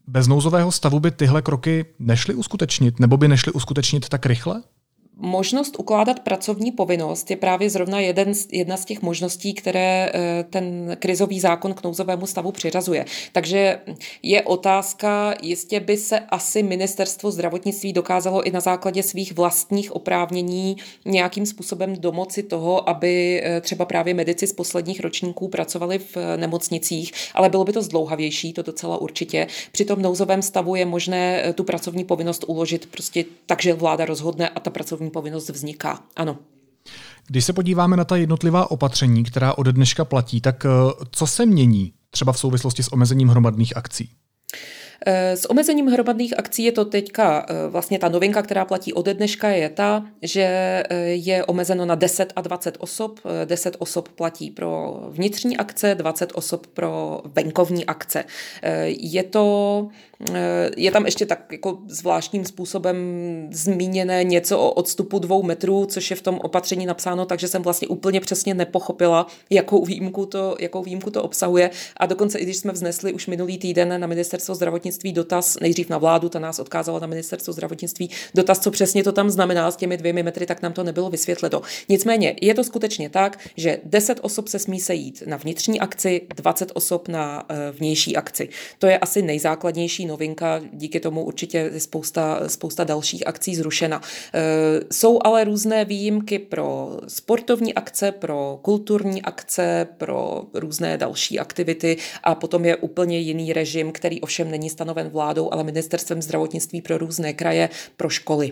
Bez 0.08 0.28
nouzového 0.28 0.72
stavu 0.72 1.00
by 1.00 1.12
tyhle 1.12 1.42
kroky 1.42 1.86
nešly 2.00 2.34
uskutečnit, 2.34 3.00
nebo 3.00 3.18
by 3.18 3.28
nešly 3.28 3.52
uskutečnit 3.52 4.10
tak 4.10 4.26
rychle? 4.26 4.62
Možnost 5.18 5.76
ukládat 5.80 6.20
pracovní 6.20 6.72
povinnost 6.72 7.32
je 7.32 7.38
právě 7.38 7.70
zrovna 7.70 8.00
jeden, 8.00 8.34
jedna 8.52 8.78
z 8.78 8.86
těch 8.86 9.02
možností, 9.02 9.54
které 9.54 10.12
eh, 10.14 10.46
ten 10.50 10.98
krizový 11.00 11.40
zákon 11.40 11.74
k 11.74 11.84
nouzovému 11.84 12.28
stavu 12.28 12.52
přiřazuje. 12.52 13.06
Takže 13.32 13.80
je 14.24 14.44
otázka, 14.44 15.34
jistě 15.42 15.80
by 15.80 15.98
se 15.98 16.20
asi 16.20 16.64
ministerstvo 16.64 17.32
zdravotnictví 17.32 17.94
dokázalo 17.94 18.44
i 18.44 18.52
na 18.52 18.60
základě 18.60 19.04
svých 19.04 19.34
vlastních 19.36 19.96
oprávnění 19.96 20.78
nějakým 21.06 21.46
způsobem 21.46 21.96
domoci 21.96 22.44
toho, 22.44 22.90
aby 22.90 23.42
eh, 23.44 23.62
třeba 23.62 23.86
právě 23.86 24.14
medici 24.14 24.48
z 24.48 24.54
posledních 24.54 25.00
ročníků 25.00 25.48
pracovali 25.48 26.00
v 26.00 26.18
eh, 26.18 26.38
nemocnicích, 26.38 27.12
ale 27.34 27.50
bylo 27.50 27.64
by 27.64 27.74
to 27.74 27.82
zdlouhavější, 27.82 28.54
to 28.54 28.62
docela 28.62 28.98
určitě. 28.98 29.48
Při 29.72 29.86
tom 29.86 30.02
nouzovém 30.02 30.42
stavu 30.42 30.76
je 30.76 30.86
možné 30.86 31.54
tu 31.56 31.64
pracovní 31.64 32.04
povinnost 32.04 32.46
uložit 32.48 32.86
prostě 32.92 33.26
tak, 33.46 33.62
že 33.62 33.74
vláda 33.74 34.06
rozhodne 34.06 34.50
a 34.50 34.60
ta 34.60 34.70
pracovní 34.70 35.05
pracovní 35.06 35.12
povinnost 35.12 35.50
vzniká. 35.50 36.00
Ano. 36.16 36.38
Když 37.28 37.46
se 37.46 37.54
podíváme 37.54 37.98
na 37.98 38.06
ta 38.06 38.16
jednotlivá 38.16 38.72
opatření, 38.72 39.24
která 39.24 39.54
ode 39.58 39.74
dneška 39.74 40.06
platí, 40.06 40.42
tak 40.42 40.66
eh, 40.66 40.70
co 41.12 41.28
se 41.28 41.46
mění 41.46 41.94
třeba 42.12 42.34
v 42.34 42.40
souvislosti 42.40 42.84
s 42.84 42.94
omezením 42.94 43.30
hromadných 43.30 43.78
akcí? 43.78 44.10
Eh, 45.06 45.38
s 45.38 45.50
omezením 45.50 45.88
hromadných 45.88 46.40
akcí 46.40 46.64
je 46.64 46.72
to 46.72 46.86
teďka 46.86 47.46
eh, 47.50 47.68
vlastně 47.70 48.00
ta 48.00 48.10
novinka, 48.10 48.42
která 48.42 48.66
platí 48.66 48.94
ode 48.94 49.14
dneška, 49.14 49.50
je 49.50 49.70
ta, 49.70 50.06
že 50.22 50.84
je 51.06 51.46
omezeno 51.46 51.86
na 51.86 51.96
10 51.96 52.34
a 52.36 52.42
20 52.42 52.78
osob. 52.80 53.20
10 53.46 53.76
osob 53.80 54.10
platí 54.10 54.52
pro 54.52 55.00
vnitřní 55.10 55.58
akce, 55.58 55.96
20 55.96 56.32
osob 56.36 56.68
pro 56.68 57.22
venkovní 57.26 57.86
akce. 57.86 58.24
Je 58.86 59.24
to 59.24 59.88
Eh, 60.34 60.72
je 60.78 60.92
tam 60.92 61.06
ještě 61.06 61.26
tak 61.26 61.52
jako 61.52 61.78
zvláštním 61.88 62.46
způsobem 62.46 62.98
zmíněné 63.52 64.24
něco 64.24 64.60
o 64.60 64.72
odstupu 64.72 65.20
dvou 65.20 65.44
metrů, 65.44 65.86
což 65.86 66.10
je 66.10 66.16
v 66.16 66.22
tom 66.22 66.40
opatření 66.44 66.86
napsáno, 66.86 67.26
takže 67.26 67.48
jsem 67.48 67.62
vlastně 67.62 67.88
úplně 67.88 68.20
přesně 68.20 68.54
nepochopila, 68.54 69.28
jakou 69.50 69.86
výjimku 69.86 70.26
to, 70.26 70.56
jakou 70.60 70.84
výjimku 70.84 71.10
to 71.10 71.24
obsahuje. 71.24 71.70
A 71.98 72.06
dokonce, 72.06 72.40
i 72.40 72.44
když 72.44 72.58
jsme 72.58 72.72
vznesli 72.72 73.14
už 73.14 73.28
minulý 73.28 73.58
týden 73.58 74.02
na 74.02 74.08
ministerstvo 74.08 74.56
zdravotnictví 74.56 74.85
dotaz, 75.12 75.58
nejdřív 75.62 75.90
na 75.90 75.98
vládu, 75.98 76.30
ta 76.30 76.40
nás 76.40 76.60
odkázala 76.60 77.00
na 77.00 77.08
ministerstvo 77.08 77.54
zdravotnictví, 77.54 78.10
dotaz, 78.36 78.60
co 78.60 78.72
přesně 78.72 79.04
to 79.04 79.12
tam 79.12 79.30
znamená 79.30 79.72
s 79.72 79.76
těmi 79.76 79.98
dvěmi 79.98 80.24
metry, 80.24 80.46
tak 80.46 80.62
nám 80.62 80.74
to 80.74 80.84
nebylo 80.84 81.10
vysvětleno. 81.10 81.62
Nicméně 81.90 82.36
je 82.42 82.54
to 82.54 82.64
skutečně 82.64 83.10
tak, 83.10 83.40
že 83.58 83.78
10 83.84 84.20
osob 84.22 84.48
se 84.48 84.60
smí 84.60 84.80
sejít 84.80 85.24
na 85.26 85.38
vnitřní 85.38 85.80
akci, 85.80 86.22
20 86.36 86.72
osob 86.74 87.08
na 87.08 87.46
eh, 87.50 87.72
vnější 87.72 88.18
akci. 88.18 88.50
To 88.80 88.88
je 88.88 88.98
asi 88.98 89.22
nejzákladnější 89.22 90.06
novinka, 90.06 90.62
díky 90.74 91.00
tomu 91.00 91.24
určitě 91.24 91.58
je 91.58 91.80
spousta, 91.80 92.50
spousta 92.50 92.84
dalších 92.84 93.28
akcí 93.28 93.56
zrušena. 93.56 94.02
E, 94.34 94.42
jsou 94.92 95.20
ale 95.24 95.44
různé 95.44 95.86
výjimky 95.86 96.40
pro 96.40 97.00
sportovní 97.08 97.74
akce, 97.74 98.12
pro 98.12 98.60
kulturní 98.62 99.22
akce, 99.22 99.88
pro 99.98 100.44
různé 100.54 100.98
další 100.98 101.40
aktivity 101.40 101.98
a 102.24 102.36
potom 102.36 102.66
je 102.66 102.76
úplně 102.76 103.20
jiný 103.20 103.54
režim, 103.54 103.92
který 103.92 104.22
ovšem 104.22 104.52
není 104.52 104.70
stanoven 104.76 105.10
vládou, 105.10 105.54
ale 105.54 105.64
ministerstvem 105.64 106.22
zdravotnictví 106.22 106.82
pro 106.82 106.98
různé 106.98 107.34
kraje, 107.34 107.70
pro 107.98 108.10
školy. 108.10 108.52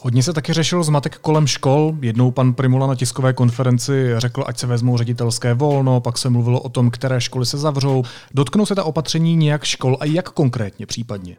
Hodně 0.00 0.22
se 0.22 0.32
taky 0.32 0.52
řešil 0.52 0.84
zmatek 0.84 1.18
kolem 1.18 1.46
škol. 1.46 1.96
Jednou 2.00 2.30
pan 2.30 2.54
Primula 2.54 2.86
na 2.86 2.94
tiskové 2.94 3.32
konferenci 3.32 4.14
řekl, 4.18 4.44
ať 4.46 4.58
se 4.58 4.66
vezmou 4.66 4.98
ředitelské 4.98 5.54
volno, 5.54 6.00
pak 6.00 6.18
se 6.18 6.30
mluvilo 6.30 6.60
o 6.60 6.68
tom, 6.68 6.90
které 6.90 7.20
školy 7.20 7.46
se 7.46 7.58
zavřou. 7.58 8.02
Dotknou 8.34 8.66
se 8.66 8.74
ta 8.74 8.84
opatření 8.84 9.36
nějak 9.36 9.64
škol 9.64 9.96
a 10.00 10.04
jak 10.04 10.30
konkrétně 10.30 10.86
případně? 10.86 11.36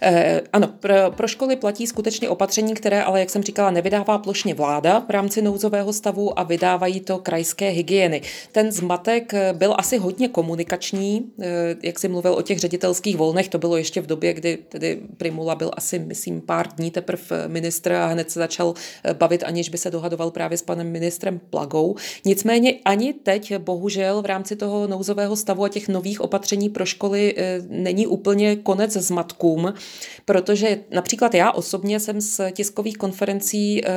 Eh, 0.00 0.40
ano, 0.52 0.68
pro, 0.80 0.94
pro 1.10 1.28
školy 1.28 1.56
platí 1.56 1.86
skutečně 1.86 2.28
opatření, 2.28 2.74
které 2.74 3.02
ale, 3.02 3.20
jak 3.20 3.30
jsem 3.30 3.42
říkala, 3.42 3.70
nevydává 3.70 4.18
plošně 4.18 4.54
vláda 4.54 5.04
v 5.08 5.10
rámci 5.10 5.42
nouzového 5.42 5.92
stavu 5.92 6.38
a 6.38 6.42
vydávají 6.42 7.00
to 7.00 7.18
krajské 7.18 7.68
hygieny. 7.68 8.22
Ten 8.52 8.72
zmatek 8.72 9.34
eh, 9.34 9.52
byl 9.52 9.74
asi 9.78 9.98
hodně 9.98 10.28
komunikační, 10.28 11.24
eh, 11.40 11.46
jak 11.82 11.98
si 11.98 12.08
mluvil 12.08 12.34
o 12.34 12.42
těch 12.42 12.58
ředitelských 12.58 13.16
volnech, 13.16 13.48
to 13.48 13.58
bylo 13.58 13.76
ještě 13.76 14.00
v 14.00 14.06
době, 14.06 14.34
kdy 14.34 14.58
tedy 14.68 15.00
Primula 15.16 15.54
byl 15.54 15.70
asi, 15.76 15.98
myslím, 15.98 16.40
pár 16.40 16.68
dní 16.68 16.90
teprve 16.90 17.48
ministr 17.48 17.92
a 17.92 18.06
hned 18.06 18.30
se 18.30 18.38
začal 18.38 18.74
bavit, 19.12 19.42
aniž 19.42 19.68
by 19.68 19.78
se 19.78 19.90
dohadoval 19.90 20.30
právě 20.30 20.58
s 20.58 20.62
panem 20.62 20.90
ministrem 20.90 21.40
Plagou. 21.50 21.96
Nicméně 22.24 22.74
ani 22.84 23.12
teď, 23.12 23.56
bohužel, 23.56 24.22
v 24.22 24.26
rámci 24.26 24.56
toho 24.56 24.86
nouzového 24.86 25.36
stavu 25.36 25.64
a 25.64 25.68
těch 25.68 25.88
nových 25.88 26.20
opatření 26.20 26.68
pro 26.68 26.84
školy 26.84 27.34
není 27.68 28.06
úplně 28.06 28.56
konec 28.56 28.92
zmatku 28.92 29.51
jazykům, 29.52 29.74
protože 30.24 30.78
například 30.90 31.34
já 31.34 31.52
osobně 31.52 32.00
jsem 32.00 32.20
z 32.20 32.40
tiskových 32.52 32.96
konferencí 32.96 33.84
eh, 33.84 33.90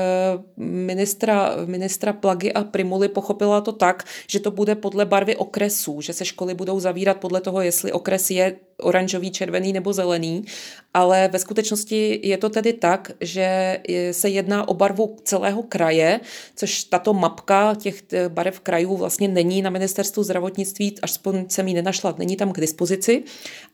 ministra, 0.58 1.52
ministra 1.66 2.14
Plagy 2.14 2.54
a 2.54 2.64
Primuly 2.64 3.08
pochopila 3.08 3.62
to 3.62 3.72
tak, 3.72 4.04
že 4.28 4.40
to 4.40 4.52
bude 4.52 4.76
podle 4.76 5.06
barvy 5.06 5.36
okresů, 5.36 6.02
že 6.02 6.14
se 6.14 6.26
školy 6.26 6.54
budou 6.54 6.80
zavírat 6.80 7.18
podle 7.18 7.42
toho, 7.42 7.62
jestli 7.62 7.92
okres 7.92 8.30
je 8.30 8.56
oranžový, 8.82 9.32
červený 9.32 9.74
nebo 9.74 9.94
zelený, 9.94 10.46
ale 10.94 11.27
ve 11.27 11.39
skutečnosti 11.39 12.20
je 12.24 12.38
to 12.38 12.50
tedy 12.50 12.74
tak, 12.74 13.12
že 13.22 13.79
se 14.12 14.29
jedná 14.29 14.67
o 14.67 14.74
barvu 14.74 15.17
celého 15.24 15.63
kraje, 15.63 16.20
což 16.55 16.84
tato 16.84 17.13
mapka 17.13 17.75
těch 17.75 18.03
barev 18.27 18.60
krajů 18.60 18.98
vlastně 18.98 19.27
není 19.27 19.62
na 19.62 19.70
ministerstvu 19.70 20.24
zdravotnictví, 20.24 20.96
aspoň 21.01 21.46
jsem 21.50 21.67
ji 21.67 21.74
nenašla, 21.74 22.15
není 22.17 22.36
tam 22.36 22.51
k 22.51 22.62
dispozici. 22.62 23.24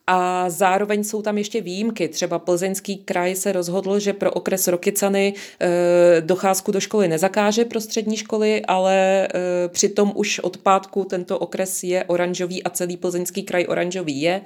A 0.08 0.50
zároveň 0.50 1.04
jsou 1.04 1.22
tam 1.22 1.38
ještě 1.38 1.62
výjimky. 1.62 2.08
Třeba 2.08 2.40
Plzeňský 2.40 2.98
kraj 2.98 3.36
se 3.36 3.52
rozhodl, 3.52 4.00
že 4.00 4.14
pro 4.14 4.32
okres 4.32 4.68
Rokycany 4.68 5.34
e, 5.60 6.22
docházku 6.22 6.72
do 6.72 6.80
školy 6.80 7.08
nezakáže 7.08 7.66
pro 7.66 7.82
střední 7.82 8.18
školy, 8.18 8.62
ale 8.68 9.28
e, 9.28 9.30
přitom 9.68 10.12
už 10.16 10.40
od 10.40 10.58
pátku 10.58 11.04
tento 11.04 11.40
okres 11.40 11.84
je 11.84 12.04
oranžový 12.04 12.64
a 12.64 12.70
celý 12.70 12.98
Plzeňský 12.98 13.44
kraj 13.44 13.66
oranžový 13.70 14.22
je. 14.22 14.42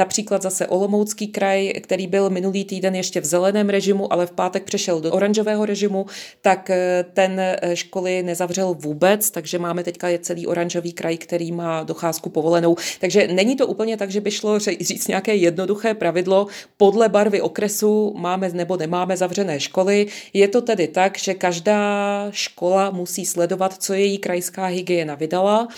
Například 0.00 0.42
zase 0.42 0.66
Olomoucký 0.66 1.28
kraj, 1.28 1.72
který 1.80 2.06
byl 2.06 2.30
minulý 2.30 2.64
týden 2.64 2.94
ještě 2.94 3.20
v 3.20 3.24
zeleném 3.24 3.68
režimu, 3.68 4.12
ale 4.12 4.26
v 4.26 4.30
pátek 4.30 4.64
přešel 4.64 5.00
do 5.00 5.12
oranžového 5.12 5.66
režimu, 5.66 6.06
tak 6.40 6.70
eh, 6.70 7.04
ten 7.12 7.40
eh, 7.40 7.76
školy 7.76 8.22
nezavřel 8.22 8.74
vůbec, 8.74 9.30
takže 9.30 9.58
máme 9.58 9.84
teďka 9.84 10.08
je 10.08 10.18
celý 10.18 10.46
oranžový 10.46 10.92
kraj, 10.92 11.16
který 11.16 11.52
má 11.52 11.82
docházku 11.82 12.30
povolenou. 12.30 12.76
Takže 13.00 13.28
není 13.28 13.56
to 13.56 13.66
úplně 13.66 13.96
tak, 13.96 14.10
že 14.10 14.20
by 14.20 14.30
šlo 14.30 14.58
říct 14.58 15.08
nějaké 15.08 15.34
jednoduché 15.34 15.94
pravidlo, 15.94 16.46
podle 16.76 17.08
barvy 17.08 17.40
okresu 17.40 18.14
máme 18.16 18.48
nebo 18.48 18.76
nemáme 18.76 19.16
zavřené 19.16 19.60
školy. 19.60 20.06
Je 20.32 20.48
to 20.48 20.60
tedy 20.60 20.88
tak, 20.88 21.18
že 21.18 21.34
každá 21.34 22.26
škola 22.30 22.90
musí 22.90 23.26
sledovat, 23.26 23.82
co 23.82 23.94
její 23.94 24.18
krajská 24.18 24.66
hygiena 24.66 25.14
vydala 25.14 25.68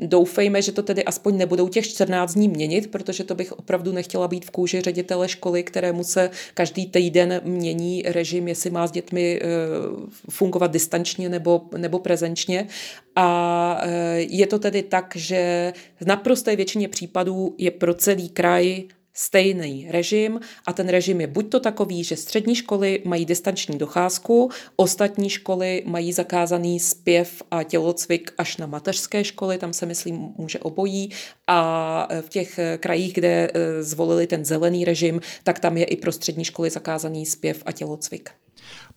doufejme, 0.00 0.62
že 0.62 0.72
to 0.72 0.82
tedy 0.82 1.04
aspoň 1.04 1.36
nebudou 1.36 1.68
těch 1.68 1.88
14 1.88 2.34
dní 2.34 2.48
měnit, 2.48 2.90
protože 2.90 3.24
to 3.24 3.34
bych 3.34 3.52
opravdu 3.52 3.92
nechtěla 3.92 4.28
být 4.28 4.44
v 4.44 4.50
kůži 4.50 4.80
ředitele 4.80 5.28
školy, 5.28 5.62
kterému 5.62 6.04
se 6.04 6.30
každý 6.54 6.86
týden 6.86 7.40
mění 7.44 8.02
režim, 8.06 8.48
jestli 8.48 8.70
má 8.70 8.86
s 8.86 8.90
dětmi 8.90 9.40
fungovat 10.30 10.72
distančně 10.72 11.28
nebo, 11.28 11.62
nebo 11.76 11.98
prezenčně. 11.98 12.66
A 13.16 13.80
je 14.16 14.46
to 14.46 14.58
tedy 14.58 14.82
tak, 14.82 15.12
že 15.16 15.72
v 16.00 16.06
naprosté 16.06 16.56
většině 16.56 16.88
případů 16.88 17.54
je 17.58 17.70
pro 17.70 17.94
celý 17.94 18.28
kraj 18.28 18.82
stejný 19.18 19.86
režim 19.90 20.40
a 20.66 20.72
ten 20.72 20.88
režim 20.88 21.20
je 21.20 21.26
buď 21.26 21.50
to 21.50 21.60
takový, 21.60 22.04
že 22.04 22.16
střední 22.16 22.54
školy 22.54 23.02
mají 23.04 23.24
distanční 23.24 23.78
docházku, 23.78 24.50
ostatní 24.76 25.30
školy 25.30 25.82
mají 25.86 26.12
zakázaný 26.12 26.80
zpěv 26.80 27.42
a 27.50 27.62
tělocvik 27.62 28.32
až 28.38 28.56
na 28.56 28.66
mateřské 28.66 29.24
školy, 29.24 29.58
tam 29.58 29.72
se 29.72 29.86
myslím 29.86 30.28
může 30.38 30.58
obojí 30.58 31.10
a 31.46 32.08
v 32.20 32.28
těch 32.28 32.60
krajích, 32.80 33.12
kde 33.12 33.50
eh, 33.54 33.82
zvolili 33.82 34.26
ten 34.26 34.44
zelený 34.44 34.84
režim, 34.84 35.20
tak 35.44 35.58
tam 35.58 35.76
je 35.76 35.84
i 35.84 35.96
pro 35.96 36.12
střední 36.12 36.44
školy 36.44 36.70
zakázaný 36.70 37.26
zpěv 37.26 37.62
a 37.66 37.72
tělocvik. 37.72 38.30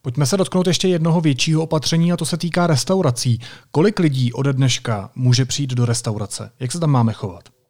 Pojďme 0.02 0.26
se 0.26 0.38
dotknout 0.38 0.68
ještě 0.68 0.88
jednoho 0.88 1.22
většího 1.22 1.64
opatření 1.64 2.12
a 2.12 2.18
to 2.18 2.26
se 2.26 2.38
týká 2.38 2.68
restaurací. 2.68 3.40
Kolik 3.72 4.00
lidí 4.00 4.34
ode 4.34 4.54
dneška 4.54 5.12
může 5.16 5.46
přijít 5.46 5.74
do 5.74 5.86
restaurace? 5.86 6.52
Jak 6.60 6.72
se 6.72 6.80
tam 6.80 6.90
máme 6.90 7.14
chovat? 7.14 7.61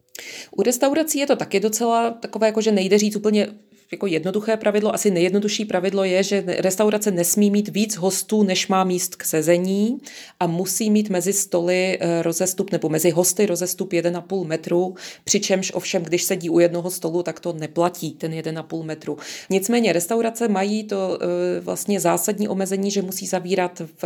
U 0.51 0.63
restaurací 0.63 1.19
je 1.19 1.27
to 1.27 1.35
taky 1.35 1.59
docela 1.59 2.11
takové, 2.11 2.47
jako 2.47 2.61
že 2.61 2.71
nejde 2.71 2.97
říct 2.97 3.15
úplně 3.15 3.47
jako 3.91 4.07
jednoduché 4.07 4.57
pravidlo, 4.57 4.93
asi 4.93 5.11
nejjednodušší 5.11 5.65
pravidlo 5.65 6.03
je, 6.03 6.23
že 6.23 6.43
restaurace 6.47 7.11
nesmí 7.11 7.51
mít 7.51 7.69
víc 7.69 7.95
hostů, 7.95 8.43
než 8.43 8.67
má 8.67 8.83
míst 8.83 9.15
k 9.15 9.23
sezení 9.23 10.01
a 10.39 10.47
musí 10.47 10.89
mít 10.89 11.09
mezi 11.09 11.33
stoly 11.33 11.97
eh, 11.99 12.21
rozestup 12.21 12.71
nebo 12.71 12.89
mezi 12.89 13.09
hosty 13.09 13.45
rozestup 13.45 13.93
1,5 13.93 14.45
metru, 14.47 14.95
přičemž 15.23 15.71
ovšem, 15.75 16.03
když 16.03 16.23
sedí 16.23 16.49
u 16.49 16.59
jednoho 16.59 16.91
stolu, 16.91 17.23
tak 17.23 17.39
to 17.39 17.53
neplatí 17.53 18.11
ten 18.11 18.31
1,5 18.31 18.83
metru. 18.83 19.17
Nicméně 19.49 19.93
restaurace 19.93 20.47
mají 20.47 20.83
to 20.83 21.19
eh, 21.21 21.59
vlastně 21.59 21.99
zásadní 21.99 22.47
omezení, 22.47 22.91
že 22.91 23.01
musí 23.01 23.27
zavírat 23.27 23.81
v 24.01 24.05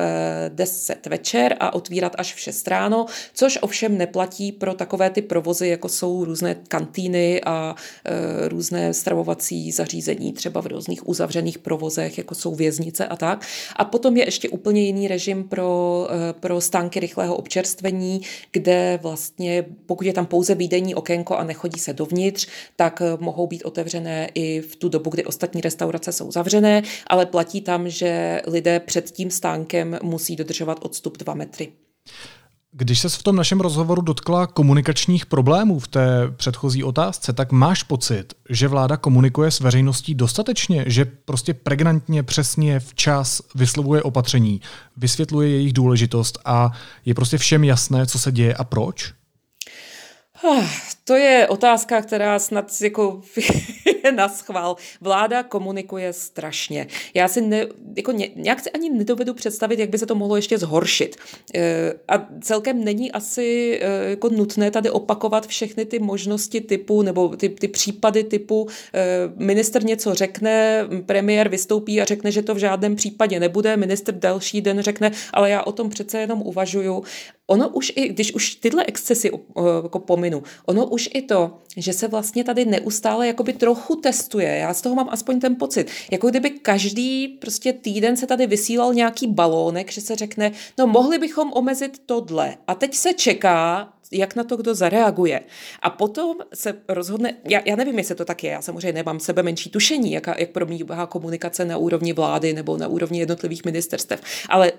10 0.50 1.06
večer 1.06 1.58
a 1.60 1.74
otvírat 1.74 2.16
až 2.18 2.34
v 2.34 2.40
6 2.40 2.68
ráno, 2.68 3.06
což 3.34 3.60
ovšem 3.62 3.98
neplatí 3.98 4.52
pro 4.52 4.74
takové 4.74 5.10
ty 5.10 5.22
provozy, 5.22 5.68
jako 5.68 5.90
jsou 5.90 6.26
různé 6.26 6.56
kantýny 6.68 7.42
a 7.46 7.76
eh, 8.06 8.50
různé 8.50 8.94
stravovací 8.94 9.75
zařízení, 9.76 10.34
třeba 10.34 10.62
v 10.62 10.68
různých 10.68 11.08
uzavřených 11.08 11.58
provozech, 11.58 12.18
jako 12.18 12.36
jsou 12.36 12.56
věznice 12.56 13.08
a 13.08 13.16
tak. 13.16 13.46
A 13.76 13.86
potom 13.86 14.18
je 14.18 14.26
ještě 14.26 14.50
úplně 14.50 14.82
jiný 14.82 15.08
režim 15.08 15.44
pro, 15.44 16.08
eh, 16.10 16.34
pro 16.34 16.62
stánky 16.62 17.00
rychlého 17.00 17.36
občerstvení, 17.36 18.22
kde 18.52 19.00
vlastně, 19.02 19.66
pokud 19.86 20.08
je 20.08 20.14
tam 20.14 20.26
pouze 20.26 20.56
výdejní 20.56 20.96
okénko 20.96 21.36
a 21.36 21.44
nechodí 21.44 21.80
se 21.80 21.94
dovnitř, 21.94 22.48
tak 22.76 23.02
eh, 23.02 23.18
mohou 23.20 23.48
být 23.48 23.64
otevřené 23.64 24.30
i 24.36 24.62
v 24.62 24.76
tu 24.76 24.90
dobu, 24.90 25.10
kdy 25.10 25.26
ostatní 25.26 25.62
restaurace 25.62 26.12
jsou 26.12 26.32
zavřené, 26.32 26.84
ale 27.08 27.26
platí 27.26 27.62
tam, 27.62 27.90
že 27.90 28.42
lidé 28.48 28.80
před 28.80 29.12
tím 29.12 29.32
stánkem 29.32 30.00
musí 30.04 30.36
dodržovat 30.36 30.80
odstup 30.82 31.18
2 31.18 31.34
metry. 31.34 31.72
Když 32.78 33.00
se 33.00 33.10
v 33.10 33.24
tom 33.24 33.36
našem 33.36 33.60
rozhovoru 33.60 34.02
dotkla 34.02 34.48
komunikačních 34.48 35.26
problémů 35.26 35.80
v 35.80 35.88
té 35.88 36.08
předchozí 36.36 36.84
otázce, 36.84 37.34
tak 37.34 37.52
máš 37.52 37.84
pocit, 37.84 38.34
že 38.50 38.68
vláda 38.68 38.98
komunikuje 38.98 39.52
s 39.52 39.60
veřejností 39.60 40.16
dostatečně, 40.16 40.84
že 40.88 41.06
prostě 41.06 41.54
pregnantně, 41.54 42.24
přesně, 42.24 42.80
včas 42.80 43.42
vyslovuje 43.56 44.04
opatření, 44.04 44.62
vysvětluje 44.98 45.50
jejich 45.50 45.74
důležitost 45.74 46.40
a 46.46 46.72
je 47.06 47.14
prostě 47.14 47.38
všem 47.38 47.64
jasné, 47.64 48.06
co 48.06 48.20
se 48.20 48.32
děje 48.32 48.54
a 48.54 48.64
proč? 48.64 49.14
Ah, 50.44 50.68
to 51.04 51.14
je 51.14 51.48
otázka, 51.48 52.02
která 52.02 52.40
snad 52.40 52.82
jako 52.82 53.22
je 54.06 54.12
na 54.12 54.30
schvál. 54.30 54.76
Vláda 55.02 55.44
komunikuje 55.44 56.14
strašně. 56.14 56.88
Já 57.14 57.28
si 57.28 57.42
ne, 57.42 57.66
jako 57.98 58.12
ně, 58.12 58.30
nějak 58.36 58.60
si 58.60 58.72
ani 58.72 58.90
nedovedu 58.90 59.34
představit, 59.34 59.80
jak 59.80 59.90
by 59.90 59.98
se 59.98 60.06
to 60.06 60.16
mohlo 60.16 60.36
ještě 60.36 60.58
zhoršit. 60.58 61.16
E, 61.56 61.94
a 62.08 62.28
celkem 62.42 62.84
není 62.84 63.12
asi 63.12 63.80
e, 63.82 64.10
jako 64.10 64.30
nutné 64.30 64.72
tady 64.72 64.90
opakovat 64.90 65.48
všechny 65.48 65.86
ty 65.86 66.00
možnosti 66.00 66.62
typu, 66.62 67.02
nebo 67.02 67.36
ty, 67.36 67.50
ty 67.50 67.68
případy 67.68 68.24
typu 68.24 68.68
e, 68.94 69.06
minister 69.36 69.86
něco 69.86 70.14
řekne, 70.14 70.86
premiér 71.06 71.50
vystoupí 71.50 72.02
a 72.02 72.06
řekne, 72.06 72.32
že 72.32 72.42
to 72.42 72.56
v 72.56 72.58
žádném 72.58 72.96
případě 72.96 73.40
nebude, 73.40 73.78
minister 73.78 74.16
další 74.16 74.62
den 74.62 74.82
řekne, 74.82 75.12
ale 75.34 75.50
já 75.50 75.64
o 75.64 75.72
tom 75.72 75.90
přece 75.90 76.20
jenom 76.20 76.42
uvažuju. 76.42 77.04
Ono 77.48 77.70
už 77.70 77.94
i, 77.96 78.10
když 78.10 78.34
už 78.34 78.56
tyhle 78.56 78.86
excesy 78.86 79.32
jako 79.84 80.00
pominu, 80.00 80.44
ono 80.66 80.86
už 80.86 81.10
i 81.14 81.22
to, 81.22 81.58
že 81.78 81.94
se 81.94 82.08
vlastně 82.08 82.44
tady 82.44 82.66
neustále 82.66 83.28
jakoby 83.28 83.54
trochu 83.54 83.95
testuje, 83.96 84.56
já 84.56 84.74
z 84.74 84.82
toho 84.82 84.96
mám 84.96 85.10
aspoň 85.12 85.40
ten 85.40 85.56
pocit, 85.56 85.92
jako 86.12 86.30
kdyby 86.30 86.50
každý 86.50 87.28
prostě 87.28 87.74
týden 87.74 88.18
se 88.18 88.28
tady 88.28 88.48
vysílal 88.48 88.94
nějaký 88.94 89.28
balónek, 89.28 89.92
že 89.92 90.02
se 90.02 90.16
řekne, 90.16 90.52
no 90.78 90.88
mohli 90.88 91.18
bychom 91.18 91.54
omezit 91.54 92.02
tohle 92.06 92.58
a 92.68 92.76
teď 92.76 92.96
se 92.96 93.14
čeká, 93.14 93.90
jak 94.12 94.36
na 94.36 94.44
to 94.44 94.58
kdo 94.58 94.76
zareaguje. 94.76 95.42
A 95.82 95.90
potom 95.90 96.38
se 96.54 96.76
rozhodne, 96.90 97.34
já, 97.50 97.62
já 97.66 97.76
nevím, 97.76 97.98
jestli 97.98 98.16
to 98.16 98.26
tak 98.26 98.44
je, 98.44 98.52
já 98.52 98.62
samozřejmě 98.62 98.94
nemám 98.94 99.20
sebe 99.20 99.44
menší 99.44 99.70
tušení, 99.70 100.12
jak, 100.12 100.28
jak 100.38 100.50
probíhá 100.50 101.06
komunikace 101.06 101.66
na 101.66 101.78
úrovni 101.78 102.14
vlády 102.14 102.54
nebo 102.54 102.78
na 102.78 102.88
úrovni 102.88 103.20
jednotlivých 103.20 103.66
ministerstev, 103.66 104.22
ale 104.50 104.72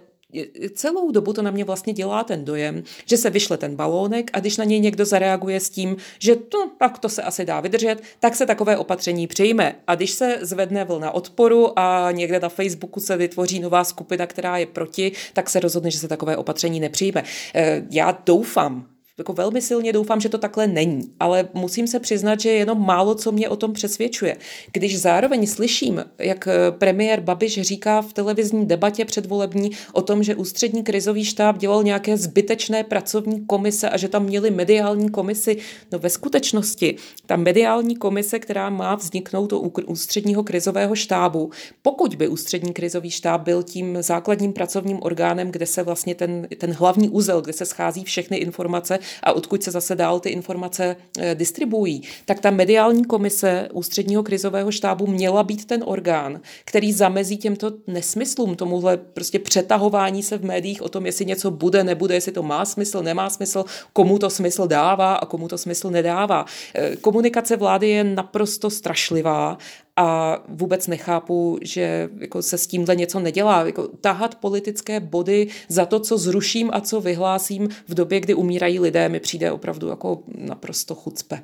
celou 0.74 1.10
dobu 1.10 1.32
to 1.32 1.42
na 1.42 1.50
mě 1.50 1.64
vlastně 1.64 1.92
dělá 1.92 2.24
ten 2.24 2.44
dojem, 2.44 2.82
že 3.04 3.16
se 3.16 3.30
vyšle 3.30 3.56
ten 3.56 3.76
balónek 3.76 4.30
a 4.32 4.40
když 4.40 4.56
na 4.56 4.64
něj 4.64 4.80
někdo 4.80 5.04
zareaguje 5.04 5.60
s 5.60 5.70
tím, 5.70 5.96
že 6.18 6.36
to, 6.36 6.70
tak 6.78 6.98
to 6.98 7.08
se 7.08 7.22
asi 7.22 7.44
dá 7.44 7.60
vydržet, 7.60 8.02
tak 8.20 8.36
se 8.36 8.46
takové 8.46 8.76
opatření 8.76 9.26
přijme. 9.26 9.76
A 9.86 9.94
když 9.94 10.10
se 10.10 10.38
zvedne 10.40 10.84
vlna 10.84 11.10
odporu 11.10 11.78
a 11.78 12.08
někde 12.12 12.40
na 12.40 12.48
Facebooku 12.48 13.00
se 13.00 13.16
vytvoří 13.16 13.60
nová 13.60 13.84
skupina, 13.84 14.26
která 14.26 14.58
je 14.58 14.66
proti, 14.66 15.12
tak 15.32 15.50
se 15.50 15.60
rozhodne, 15.60 15.90
že 15.90 15.98
se 15.98 16.08
takové 16.08 16.36
opatření 16.36 16.80
nepřijme. 16.80 17.24
Eh, 17.54 17.82
já 17.90 18.18
doufám, 18.26 18.95
jako 19.18 19.32
velmi 19.32 19.62
silně 19.62 19.92
doufám, 19.92 20.20
že 20.20 20.28
to 20.28 20.38
takhle 20.38 20.66
není, 20.66 21.10
ale 21.20 21.48
musím 21.54 21.86
se 21.86 22.00
přiznat, 22.00 22.40
že 22.40 22.48
je 22.48 22.54
jenom 22.54 22.86
málo, 22.86 23.14
co 23.14 23.32
mě 23.32 23.48
o 23.48 23.56
tom 23.56 23.72
přesvědčuje. 23.72 24.36
Když 24.72 25.00
zároveň 25.00 25.46
slyším, 25.46 26.04
jak 26.18 26.48
eh, 26.48 26.70
premiér 26.70 27.20
Babiš 27.20 27.60
říká 27.60 28.02
v 28.02 28.12
televizní 28.12 28.66
debatě 28.66 29.04
předvolební 29.04 29.70
o 29.92 30.02
tom, 30.02 30.22
že 30.22 30.34
ústřední 30.34 30.84
krizový 30.84 31.24
štáb 31.24 31.58
dělal 31.58 31.84
nějaké 31.84 32.16
zbytečné 32.16 32.84
pracovní 32.84 33.46
komise 33.46 33.90
a 33.90 33.96
že 33.96 34.08
tam 34.08 34.24
měli 34.24 34.50
mediální 34.50 35.10
komisi, 35.10 35.56
no 35.92 35.98
ve 35.98 36.10
skutečnosti 36.10 36.96
ta 37.26 37.36
mediální 37.36 37.96
komise, 37.96 38.38
která 38.38 38.70
má 38.70 38.94
vzniknout 38.94 39.52
u 39.52 39.72
ústředního 39.86 40.44
krizového 40.44 40.94
štábu, 40.94 41.50
pokud 41.82 42.14
by 42.14 42.28
ústřední 42.28 42.72
krizový 42.72 43.10
štáb 43.10 43.40
byl 43.40 43.62
tím 43.62 43.98
základním 44.00 44.52
pracovním 44.52 44.98
orgánem, 45.02 45.50
kde 45.50 45.66
se 45.66 45.82
vlastně 45.82 46.14
ten, 46.14 46.48
ten 46.58 46.72
hlavní 46.72 47.08
úzel, 47.08 47.40
kde 47.40 47.52
se 47.52 47.66
schází 47.66 48.04
všechny 48.04 48.36
informace, 48.36 48.98
a 49.22 49.32
odkud 49.32 49.62
se 49.62 49.70
zase 49.70 49.94
dál 49.94 50.20
ty 50.20 50.28
informace 50.28 50.96
eh, 51.18 51.34
distribuují, 51.34 52.02
tak 52.24 52.40
ta 52.40 52.50
mediální 52.50 53.04
komise 53.04 53.68
ústředního 53.72 54.22
krizového 54.22 54.70
štábu 54.70 55.06
měla 55.06 55.42
být 55.42 55.64
ten 55.64 55.84
orgán, 55.86 56.40
který 56.64 56.92
zamezí 56.92 57.36
těmto 57.36 57.72
nesmyslům, 57.86 58.56
tomuhle 58.56 58.96
prostě 58.96 59.38
přetahování 59.38 60.22
se 60.22 60.38
v 60.38 60.44
médiích 60.44 60.82
o 60.82 60.88
tom, 60.88 61.06
jestli 61.06 61.26
něco 61.26 61.50
bude, 61.50 61.84
nebude, 61.84 62.14
jestli 62.14 62.32
to 62.32 62.42
má 62.42 62.64
smysl, 62.64 63.02
nemá 63.02 63.30
smysl, 63.30 63.64
komu 63.92 64.18
to 64.18 64.30
smysl 64.30 64.66
dává 64.66 65.14
a 65.14 65.26
komu 65.26 65.48
to 65.48 65.58
smysl 65.58 65.90
nedává. 65.90 66.44
Eh, 66.74 66.96
komunikace 66.96 67.56
vlády 67.56 67.88
je 67.88 68.04
naprosto 68.04 68.70
strašlivá 68.70 69.58
a 69.96 70.38
vůbec 70.48 70.86
nechápu, 70.86 71.58
že 71.62 72.08
jako 72.18 72.42
se 72.42 72.58
s 72.58 72.66
tímhle 72.66 72.96
něco 72.96 73.20
nedělá. 73.20 73.66
Jako 73.66 73.88
tahat 74.00 74.34
politické 74.34 75.00
body 75.00 75.48
za 75.68 75.86
to, 75.86 76.00
co 76.00 76.18
zruším 76.18 76.70
a 76.72 76.80
co 76.80 77.00
vyhlásím 77.00 77.68
v 77.88 77.94
době, 77.94 78.20
kdy 78.20 78.34
umírají 78.34 78.80
lidé, 78.80 79.08
mi 79.08 79.20
přijde 79.20 79.52
opravdu 79.52 79.88
jako 79.88 80.18
naprosto 80.38 80.94
chucpe. 80.94 81.42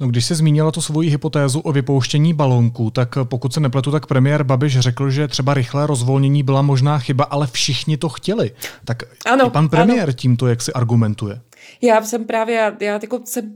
No, 0.00 0.08
když 0.08 0.26
se 0.26 0.34
zmínila 0.34 0.70
tu 0.70 0.80
svoji 0.80 1.10
hypotézu 1.10 1.60
o 1.60 1.72
vypouštění 1.72 2.34
balónku, 2.34 2.90
tak 2.90 3.08
pokud 3.24 3.54
se 3.54 3.60
nepletu, 3.60 3.90
tak 3.90 4.06
premiér 4.06 4.44
Babiš 4.44 4.78
řekl, 4.78 5.10
že 5.10 5.28
třeba 5.28 5.54
rychlé 5.54 5.86
rozvolnění 5.86 6.42
byla 6.42 6.62
možná 6.62 6.98
chyba, 6.98 7.24
ale 7.24 7.46
všichni 7.46 7.96
to 7.96 8.08
chtěli. 8.08 8.50
Tak 8.84 9.02
ano, 9.26 9.46
i 9.46 9.50
pan 9.50 9.68
premiér 9.68 10.02
ano. 10.02 10.12
tímto 10.12 10.46
jak 10.46 10.62
si 10.62 10.72
argumentuje? 10.72 11.40
Já 11.82 12.02
jsem 12.02 12.24
právě, 12.24 12.54
já, 12.54 12.72
já 12.80 12.98
jako 13.02 13.20
jsem 13.24 13.52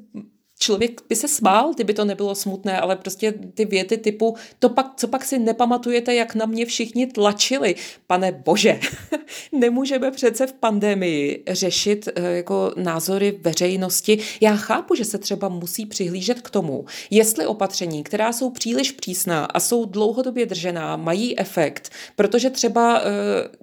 člověk 0.62 1.00
by 1.08 1.16
se 1.16 1.28
smál, 1.28 1.74
kdyby 1.74 1.94
to 1.94 2.04
nebylo 2.04 2.34
smutné, 2.34 2.80
ale 2.80 2.96
prostě 2.96 3.34
ty 3.54 3.64
věty 3.64 3.96
typu, 3.96 4.36
to 4.58 4.68
pak, 4.68 4.86
co 4.96 5.08
pak 5.08 5.24
si 5.24 5.38
nepamatujete, 5.38 6.14
jak 6.14 6.34
na 6.34 6.46
mě 6.46 6.66
všichni 6.66 7.06
tlačili. 7.06 7.74
Pane 8.06 8.32
bože, 8.32 8.80
nemůžeme 9.52 10.10
přece 10.10 10.46
v 10.46 10.52
pandemii 10.52 11.42
řešit 11.48 12.08
uh, 12.08 12.24
jako 12.24 12.72
názory 12.76 13.38
veřejnosti. 13.40 14.18
Já 14.40 14.56
chápu, 14.56 14.94
že 14.94 15.04
se 15.04 15.18
třeba 15.18 15.48
musí 15.48 15.86
přihlížet 15.86 16.42
k 16.42 16.50
tomu, 16.50 16.84
jestli 17.10 17.46
opatření, 17.46 18.02
která 18.02 18.32
jsou 18.32 18.50
příliš 18.50 18.92
přísná 18.92 19.44
a 19.44 19.60
jsou 19.60 19.84
dlouhodobě 19.84 20.46
držená, 20.46 20.96
mají 20.96 21.38
efekt, 21.38 21.90
protože 22.16 22.50
třeba 22.50 23.00
uh, 23.00 23.06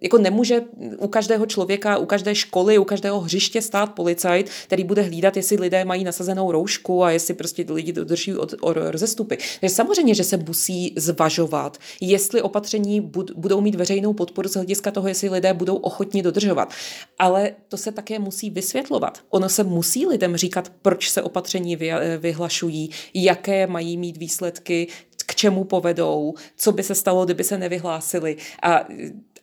jako 0.01 0.17
nemůže 0.17 0.61
u 0.97 1.07
každého 1.07 1.45
člověka, 1.45 1.97
u 1.97 2.05
každé 2.05 2.35
školy, 2.35 2.77
u 2.77 2.83
každého 2.83 3.19
hřiště 3.19 3.61
stát 3.61 3.93
policajt, 3.93 4.49
který 4.65 4.83
bude 4.83 5.01
hlídat, 5.01 5.37
jestli 5.37 5.57
lidé 5.57 5.85
mají 5.85 6.03
nasazenou 6.03 6.51
roušku 6.51 6.88
a 7.03 7.11
jestli 7.11 7.33
prostě 7.33 7.65
lidi 7.69 7.93
dodržují 7.93 8.37
od, 8.37 8.53
od 8.61 8.77
rozestupy. 8.77 9.37
Takže 9.59 9.75
samozřejmě, 9.75 10.15
že 10.15 10.23
se 10.23 10.37
musí 10.37 10.93
zvažovat, 10.97 11.77
jestli 12.01 12.41
opatření 12.41 13.01
bud, 13.01 13.31
budou 13.35 13.61
mít 13.61 13.75
veřejnou 13.75 14.13
podporu 14.13 14.49
z 14.49 14.53
hlediska 14.53 14.91
toho, 14.91 15.07
jestli 15.07 15.29
lidé 15.29 15.53
budou 15.53 15.75
ochotni 15.75 16.23
dodržovat. 16.23 16.73
Ale 17.19 17.51
to 17.67 17.77
se 17.77 17.91
také 17.91 18.19
musí 18.19 18.49
vysvětlovat. 18.49 19.19
Ono 19.29 19.49
se 19.49 19.63
musí 19.63 20.05
lidem 20.05 20.35
říkat, 20.37 20.71
proč 20.81 21.09
se 21.09 21.21
opatření 21.21 21.75
vy, 21.75 21.91
vyhlašují, 22.17 22.89
jaké 23.13 23.67
mají 23.67 23.97
mít 23.97 24.17
výsledky, 24.17 24.87
k 25.25 25.35
čemu 25.35 25.63
povedou, 25.63 26.33
co 26.57 26.71
by 26.71 26.83
se 26.83 26.95
stalo, 26.95 27.25
kdyby 27.25 27.43
se 27.43 27.57
nevyhlásili. 27.57 28.37
A 28.63 28.85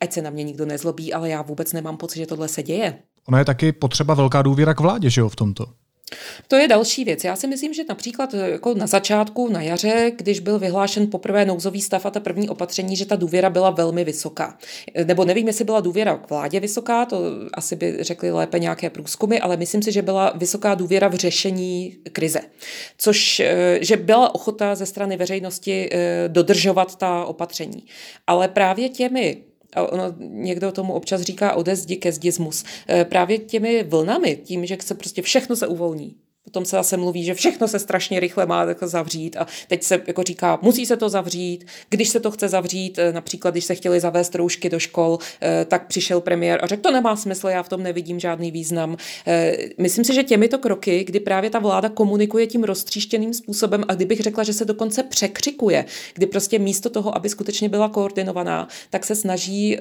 ať 0.01 0.13
se 0.13 0.21
na 0.21 0.29
mě 0.29 0.43
nikdo 0.43 0.65
nezlobí, 0.65 1.13
ale 1.13 1.29
já 1.29 1.41
vůbec 1.41 1.73
nemám 1.73 1.97
pocit, 1.97 2.19
že 2.19 2.25
tohle 2.25 2.47
se 2.47 2.63
děje. 2.63 2.99
Ona 3.27 3.39
je 3.39 3.45
taky 3.45 3.71
potřeba 3.71 4.13
velká 4.13 4.41
důvěra 4.41 4.73
k 4.73 4.79
vládě, 4.79 5.09
že 5.09 5.21
jo, 5.21 5.29
v 5.29 5.35
tomto. 5.35 5.65
To 6.47 6.55
je 6.55 6.67
další 6.67 7.03
věc. 7.03 7.23
Já 7.23 7.35
si 7.35 7.47
myslím, 7.47 7.73
že 7.73 7.83
například 7.89 8.33
eh, 8.33 8.49
jako 8.49 8.73
na 8.73 8.87
začátku, 8.87 9.49
na 9.49 9.61
jaře, 9.61 10.11
když 10.15 10.39
byl 10.39 10.59
vyhlášen 10.59 11.07
poprvé 11.07 11.45
nouzový 11.45 11.81
stav 11.81 12.05
a 12.05 12.09
ta 12.09 12.19
první 12.19 12.49
opatření, 12.49 12.95
že 12.95 13.05
ta 13.05 13.15
důvěra 13.15 13.49
byla 13.49 13.69
velmi 13.69 14.03
vysoká. 14.03 14.57
Eh, 14.93 15.05
nebo 15.05 15.25
nevím, 15.25 15.47
jestli 15.47 15.65
byla 15.65 15.79
důvěra 15.79 16.17
k 16.17 16.29
vládě 16.29 16.59
vysoká, 16.59 17.05
to 17.05 17.21
asi 17.53 17.75
by 17.75 17.97
řekli 17.99 18.31
lépe 18.31 18.59
nějaké 18.59 18.89
průzkumy, 18.89 19.39
ale 19.39 19.57
myslím 19.57 19.81
si, 19.81 19.91
že 19.91 20.01
byla 20.01 20.33
vysoká 20.35 20.75
důvěra 20.75 21.07
v 21.07 21.15
řešení 21.15 21.97
krize. 22.11 22.39
Což, 22.97 23.39
eh, 23.39 23.79
že 23.81 23.97
byla 23.97 24.35
ochota 24.35 24.75
ze 24.75 24.85
strany 24.85 25.17
veřejnosti 25.17 25.89
dodržovat 26.27 26.95
ta 26.95 27.25
opatření. 27.25 27.83
Ale 28.27 28.47
právě 28.47 28.89
těmi 28.89 29.37
a 29.73 29.91
ono, 29.91 30.15
někdo 30.19 30.71
tomu 30.71 30.93
občas 30.93 31.21
říká 31.21 31.53
ode 31.53 31.75
zdi 31.75 31.95
ke 31.95 32.11
zdismus. 32.11 32.63
E, 32.89 33.05
právě 33.05 33.37
těmi 33.37 33.83
vlnami, 33.83 34.39
tím, 34.43 34.65
že 34.65 34.77
se 34.81 34.95
prostě 34.95 35.21
všechno 35.21 35.55
se 35.55 35.67
uvolní, 35.67 36.15
Potom 36.57 36.65
se 36.65 36.75
zase 36.75 36.97
mluví, 36.97 37.23
že 37.23 37.33
všechno 37.33 37.67
se 37.67 37.79
strašně 37.79 38.19
rychle 38.19 38.45
má 38.45 38.65
zavřít 38.81 39.37
a 39.37 39.47
teď 39.67 39.83
se 39.83 40.01
jako 40.07 40.23
říká, 40.23 40.59
musí 40.61 40.85
se 40.85 40.97
to 40.97 41.09
zavřít. 41.09 41.65
Když 41.89 42.09
se 42.09 42.19
to 42.19 42.31
chce 42.31 42.49
zavřít, 42.49 42.99
eh, 42.99 43.13
například 43.13 43.51
když 43.51 43.65
se 43.65 43.75
chtěli 43.75 43.99
zavést 43.99 44.35
roušky 44.35 44.69
do 44.69 44.79
škol, 44.79 45.19
eh, 45.41 45.65
tak 45.65 45.87
přišel 45.87 46.21
premiér 46.21 46.59
a 46.63 46.67
řekl, 46.67 46.81
to 46.81 46.91
nemá 46.91 47.15
smysl, 47.15 47.47
já 47.47 47.63
v 47.63 47.69
tom 47.69 47.83
nevidím 47.83 48.19
žádný 48.19 48.51
význam. 48.51 48.97
Eh, 49.27 49.57
myslím 49.77 50.05
si, 50.05 50.13
že 50.13 50.23
těmito 50.23 50.57
kroky, 50.57 51.03
kdy 51.03 51.19
právě 51.19 51.49
ta 51.49 51.59
vláda 51.59 51.89
komunikuje 51.89 52.47
tím 52.47 52.63
roztříštěným 52.63 53.33
způsobem 53.33 53.83
a 53.87 53.93
kdybych 53.93 54.19
řekla, 54.19 54.43
že 54.43 54.53
se 54.53 54.65
dokonce 54.65 55.03
překřikuje, 55.03 55.85
kdy 56.13 56.25
prostě 56.25 56.59
místo 56.59 56.89
toho, 56.89 57.15
aby 57.17 57.29
skutečně 57.29 57.69
byla 57.69 57.89
koordinovaná, 57.89 58.67
tak 58.89 59.05
se 59.05 59.15
snaží 59.15 59.77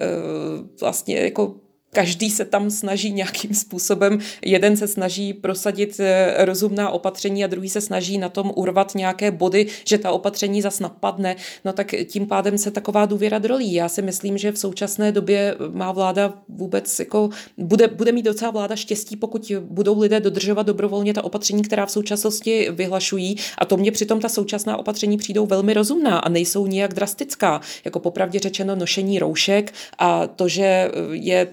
vlastně 0.80 1.20
jako 1.20 1.54
každý 1.92 2.31
se 2.31 2.44
tam 2.44 2.70
snaží 2.70 3.12
nějakým 3.12 3.55
způsobem, 3.55 4.18
jeden 4.44 4.77
se 4.77 4.88
snaží 4.88 5.33
prosadit 5.33 6.01
eh, 6.01 6.35
rozumná 6.44 6.90
opatření 6.90 7.44
a 7.44 7.46
druhý 7.46 7.68
se 7.68 7.81
snaží 7.81 8.18
na 8.18 8.29
tom 8.29 8.53
urvat 8.55 8.94
nějaké 8.94 9.31
body, 9.31 9.66
že 9.85 9.99
ta 9.99 10.11
opatření 10.11 10.62
zas 10.62 10.81
napadne, 10.81 11.37
no 11.64 11.72
tak 11.72 11.94
tím 12.05 12.27
pádem 12.27 12.59
se 12.59 12.70
taková 12.70 13.07
důvěra 13.07 13.38
drolí. 13.38 13.72
Já 13.72 13.88
si 13.88 14.03
myslím, 14.03 14.38
že 14.38 14.53
v 14.53 14.59
současné 14.59 15.12
době 15.12 15.55
má 15.72 15.92
vláda 15.92 16.35
vůbec 16.56 16.98
jako, 16.98 17.30
bude, 17.58 17.88
bude 17.88 18.12
mít 18.12 18.22
docela 18.22 18.50
vláda 18.50 18.76
štěstí, 18.76 19.16
pokud 19.16 19.52
budou 19.60 20.00
lidé 20.00 20.20
dodržovat 20.20 20.66
dobrovolně 20.66 21.14
ta 21.14 21.24
opatření, 21.24 21.62
která 21.62 21.86
v 21.86 21.90
současnosti 21.90 22.68
vyhlašují 22.70 23.36
a 23.58 23.64
to 23.64 23.76
mě 23.76 23.92
přitom 23.92 24.20
ta 24.20 24.28
současná 24.28 24.76
opatření 24.76 25.16
přijdou 25.16 25.46
velmi 25.46 25.74
rozumná 25.74 26.18
a 26.18 26.28
nejsou 26.28 26.66
nijak 26.66 26.94
drastická. 26.94 27.60
Jako 27.84 28.00
popravdě 28.00 28.38
řečeno 28.38 28.76
nošení 28.76 29.18
roušek 29.18 29.72
a 29.98 30.26
to, 30.26 30.48
že 30.48 30.90
je 31.10 31.48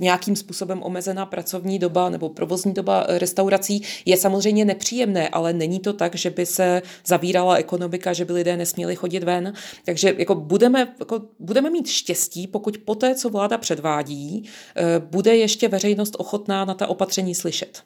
nějakým 0.00 0.36
způsobem 0.36 0.82
omezená 0.82 1.26
pracovní 1.26 1.78
doba 1.78 2.10
nebo 2.10 2.28
provozní 2.28 2.74
doba 2.74 3.06
restaurací 3.08 3.82
je 4.04 4.16
samozřejmě 4.16 4.64
nepříjemné, 4.64 5.28
ale 5.28 5.52
není 5.52 5.80
to 5.80 5.92
tak, 5.92 6.14
že 6.14 6.30
by 6.30 6.46
se 6.46 6.82
zavírala 7.06 7.56
ekonomika, 7.56 8.12
že 8.12 8.24
by 8.24 8.32
lidé 8.32 8.56
nesměli 8.56 8.96
chodit 8.96 9.24
ven. 9.24 9.52
Takže 9.84 10.14
jako 10.18 10.34
budeme, 10.34 10.94
jako 10.98 11.22
budeme 11.38 11.70
mít 11.70 11.86
štěstí, 11.86 12.46
pokud 12.46 12.78
po 12.78 12.94
té, 12.94 13.14
co 13.14 13.30
vláda 13.30 13.58
předvádí, 13.58 14.44
eh, 14.44 14.47
bude 15.10 15.36
ještě 15.36 15.68
veřejnost 15.68 16.16
ochotná 16.18 16.64
na 16.64 16.74
ta 16.74 16.86
opatření 16.86 17.34
slyšet. 17.34 17.82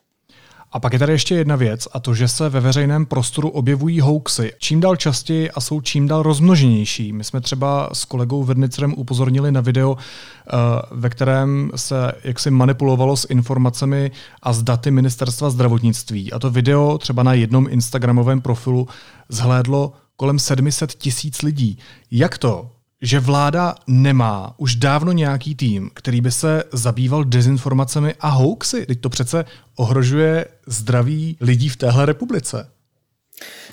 A 0.72 0.80
pak 0.80 0.92
je 0.92 0.98
tady 0.98 1.12
ještě 1.12 1.34
jedna 1.34 1.56
věc, 1.56 1.88
a 1.92 2.00
to, 2.00 2.14
že 2.14 2.28
se 2.28 2.48
ve 2.48 2.60
veřejném 2.60 3.06
prostoru 3.06 3.48
objevují 3.48 4.00
hoaxy. 4.00 4.52
Čím 4.58 4.80
dál 4.80 4.96
častěji 4.96 5.50
a 5.50 5.60
jsou 5.60 5.80
čím 5.80 6.08
dál 6.08 6.22
rozmnoženější. 6.22 7.12
My 7.12 7.24
jsme 7.24 7.40
třeba 7.40 7.90
s 7.92 8.04
kolegou 8.04 8.44
Vernicerem 8.44 8.94
upozornili 8.96 9.52
na 9.52 9.60
video, 9.60 9.96
eh, 9.96 10.52
ve 10.90 11.10
kterém 11.10 11.70
se 11.76 12.12
jaksi 12.24 12.50
manipulovalo 12.50 13.16
s 13.16 13.26
informacemi 13.30 14.10
a 14.42 14.52
s 14.52 14.62
daty 14.62 14.90
ministerstva 14.90 15.50
zdravotnictví. 15.50 16.32
A 16.32 16.38
to 16.38 16.50
video 16.50 16.98
třeba 16.98 17.22
na 17.22 17.34
jednom 17.34 17.66
Instagramovém 17.70 18.40
profilu 18.40 18.88
zhlédlo 19.28 19.92
kolem 20.16 20.38
700 20.38 20.94
tisíc 20.94 21.42
lidí. 21.42 21.78
Jak 22.10 22.38
to, 22.38 22.70
že 23.02 23.20
vláda 23.20 23.74
nemá 23.86 24.54
už 24.56 24.76
dávno 24.76 25.12
nějaký 25.12 25.54
tým, 25.54 25.90
který 25.94 26.20
by 26.20 26.30
se 26.30 26.64
zabýval 26.72 27.24
dezinformacemi 27.24 28.14
a 28.20 28.28
hoaxy. 28.28 28.86
Teď 28.86 29.00
to 29.00 29.08
přece 29.08 29.44
ohrožuje 29.76 30.46
zdraví 30.66 31.36
lidí 31.40 31.68
v 31.68 31.76
téhle 31.76 32.06
republice. 32.06 32.71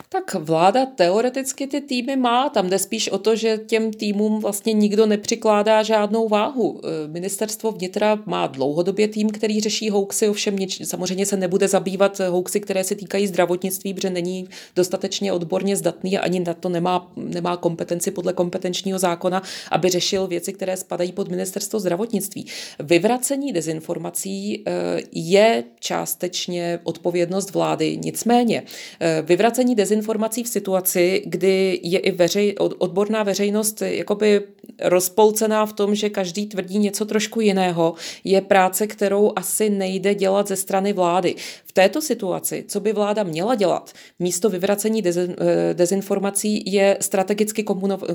Tak 0.09 0.33
vláda 0.33 0.85
teoreticky 0.85 1.67
ty 1.67 1.81
týmy 1.81 2.15
má, 2.15 2.49
tam 2.49 2.69
jde 2.69 2.79
spíš 2.79 3.09
o 3.09 3.17
to, 3.17 3.35
že 3.35 3.57
těm 3.57 3.93
týmům 3.93 4.39
vlastně 4.39 4.73
nikdo 4.73 5.05
nepřikládá 5.05 5.83
žádnou 5.83 6.27
váhu. 6.27 6.81
E, 6.83 7.07
ministerstvo 7.07 7.71
vnitra 7.71 8.19
má 8.25 8.47
dlouhodobě 8.47 9.07
tým, 9.07 9.29
který 9.29 9.61
řeší 9.61 9.89
hoaxy, 9.89 10.29
ovšem 10.29 10.55
něč, 10.55 10.81
samozřejmě 10.83 11.25
se 11.25 11.37
nebude 11.37 11.67
zabývat 11.67 12.19
hoaxy, 12.19 12.59
které 12.59 12.83
se 12.83 12.95
týkají 12.95 13.27
zdravotnictví, 13.27 13.93
protože 13.93 14.09
není 14.09 14.49
dostatečně 14.75 15.33
odborně 15.33 15.75
zdatný 15.77 16.17
a 16.17 16.21
ani 16.21 16.39
na 16.39 16.53
to 16.53 16.69
nemá, 16.69 17.11
nemá 17.15 17.57
kompetenci 17.57 18.11
podle 18.11 18.33
kompetenčního 18.33 18.99
zákona, 18.99 19.43
aby 19.71 19.89
řešil 19.89 20.27
věci, 20.27 20.53
které 20.53 20.77
spadají 20.77 21.11
pod 21.11 21.29
ministerstvo 21.29 21.79
zdravotnictví. 21.79 22.45
Vyvracení 22.79 23.53
dezinformací 23.53 24.63
e, 24.65 24.71
je 25.11 25.63
částečně 25.79 26.79
odpovědnost 26.83 27.51
vlády, 27.51 27.99
nicméně 28.03 28.63
e, 28.99 29.21
vyvracení 29.21 29.58
dezinformací 29.63 29.75
dezinformací 29.75 30.43
v 30.43 30.47
situaci, 30.47 31.23
kdy 31.25 31.79
je 31.83 31.99
i 31.99 32.11
veřej, 32.11 32.55
odborná 32.59 33.23
veřejnost 33.23 33.81
jakoby 33.81 34.41
rozpolcená 34.81 35.65
v 35.65 35.73
tom, 35.73 35.95
že 35.95 36.09
každý 36.09 36.45
tvrdí 36.45 36.77
něco 36.77 37.05
trošku 37.05 37.41
jiného, 37.41 37.93
je 38.23 38.41
práce, 38.41 38.87
kterou 38.87 39.33
asi 39.35 39.69
nejde 39.69 40.15
dělat 40.15 40.47
ze 40.47 40.55
strany 40.55 40.93
vlády. 40.93 41.35
V 41.65 41.71
této 41.71 42.01
situaci, 42.01 42.65
co 42.67 42.79
by 42.79 42.93
vláda 42.93 43.23
měla 43.23 43.55
dělat, 43.55 43.93
místo 44.19 44.49
vyvracení 44.49 45.03
eh, 45.07 45.73
dezinformací 45.73 46.63
je 46.65 46.97
strategicky 47.01 47.63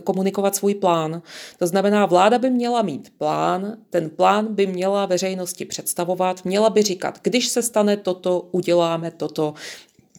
komunikovat 0.05 0.57
svůj 0.57 0.75
plán. 0.75 1.23
To 1.59 1.67
znamená, 1.67 2.07
vláda 2.07 2.39
by 2.39 2.51
měla 2.51 2.83
mít 2.83 3.13
plán, 3.19 3.77
ten 3.91 4.11
plán 4.11 4.55
by 4.55 4.67
měla 4.67 5.07
veřejnosti 5.07 5.65
představovat, 5.65 6.45
měla 6.45 6.71
by 6.71 6.83
říkat, 6.83 7.19
když 7.23 7.49
se 7.49 7.63
stane 7.63 7.97
toto, 7.97 8.49
uděláme 8.53 9.11
toto. 9.11 9.55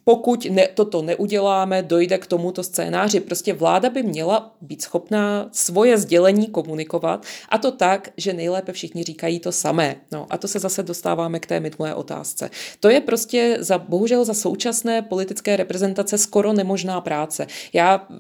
Pokud 0.08 0.48
ne, 0.50 0.68
toto 0.74 1.02
neuděláme, 1.02 1.82
dojde 1.82 2.18
k 2.18 2.28
tomuto 2.28 2.63
scénáři. 2.63 3.20
Prostě 3.20 3.54
vláda 3.54 3.89
by 3.89 4.04
měla 4.04 4.56
být 4.62 4.82
schopná 4.82 5.50
svoje 5.52 5.98
sdělení 5.98 6.48
komunikovat 6.48 7.26
a 7.50 7.58
to 7.58 7.72
tak, 7.72 8.10
že 8.18 8.34
nejlépe 8.34 8.72
všichni 8.72 9.04
říkají 9.04 9.39
to 9.39 9.52
samé. 9.52 9.96
No 10.12 10.28
a 10.30 10.38
to 10.38 10.48
se 10.48 10.60
zase 10.60 10.84
dostáváme 10.84 11.39
k 11.39 11.46
té 11.46 11.60
minulé 11.60 11.96
otázce. 11.96 12.50
To 12.80 12.89
je 12.89 13.02
prostě 13.02 13.58
za, 13.60 13.78
bohužel 13.78 14.26
za 14.26 14.34
současné 14.34 15.02
politické 15.02 15.58
reprezentace 15.58 16.18
skoro 16.18 16.54
nemožná 16.54 17.02
práce. 17.02 17.48
Já 17.74 18.08
eh, 18.10 18.15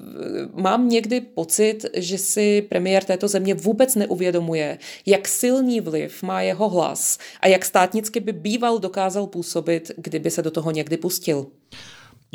mám 0.53 0.89
někdy 0.89 1.21
pocit, 1.21 1.85
že 1.93 2.17
si 2.17 2.61
premiér 2.61 3.03
této 3.03 3.27
země 3.27 3.53
vůbec 3.53 3.95
neuvědomuje, 3.95 4.77
jak 5.05 5.27
silný 5.27 5.81
vliv 5.81 6.23
má 6.23 6.41
jeho 6.41 6.69
hlas 6.69 7.17
a 7.41 7.47
jak 7.47 7.65
státnicky 7.65 8.19
by 8.19 8.33
býval 8.33 8.79
dokázal 8.79 9.27
působit, 9.27 9.91
kdyby 9.97 10.31
se 10.31 10.41
do 10.41 10.51
toho 10.51 10.71
někdy 10.71 10.97
pustil. 10.97 11.47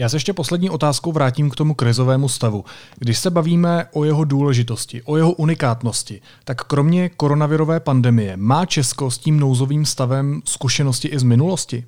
Já 0.01 0.09
se 0.09 0.17
ještě 0.17 0.33
poslední 0.33 0.71
otázkou 0.71 1.13
vrátím 1.13 1.51
k 1.51 1.57
tomu 1.57 1.75
krizovému 1.75 2.29
stavu. 2.29 2.65
Když 2.99 3.19
se 3.19 3.31
bavíme 3.31 3.87
o 3.93 4.05
jeho 4.05 4.25
důležitosti, 4.25 5.03
o 5.03 5.17
jeho 5.17 5.33
unikátnosti, 5.33 6.21
tak 6.45 6.65
kromě 6.65 7.09
koronavirové 7.09 7.81
pandemie 7.81 8.37
má 8.37 8.67
Česko 8.67 9.11
s 9.11 9.19
tím 9.19 9.41
nouzovým 9.41 9.87
stavem 9.87 10.43
zkušenosti 10.45 11.09
i 11.09 11.19
z 11.19 11.23
minulosti? 11.23 11.85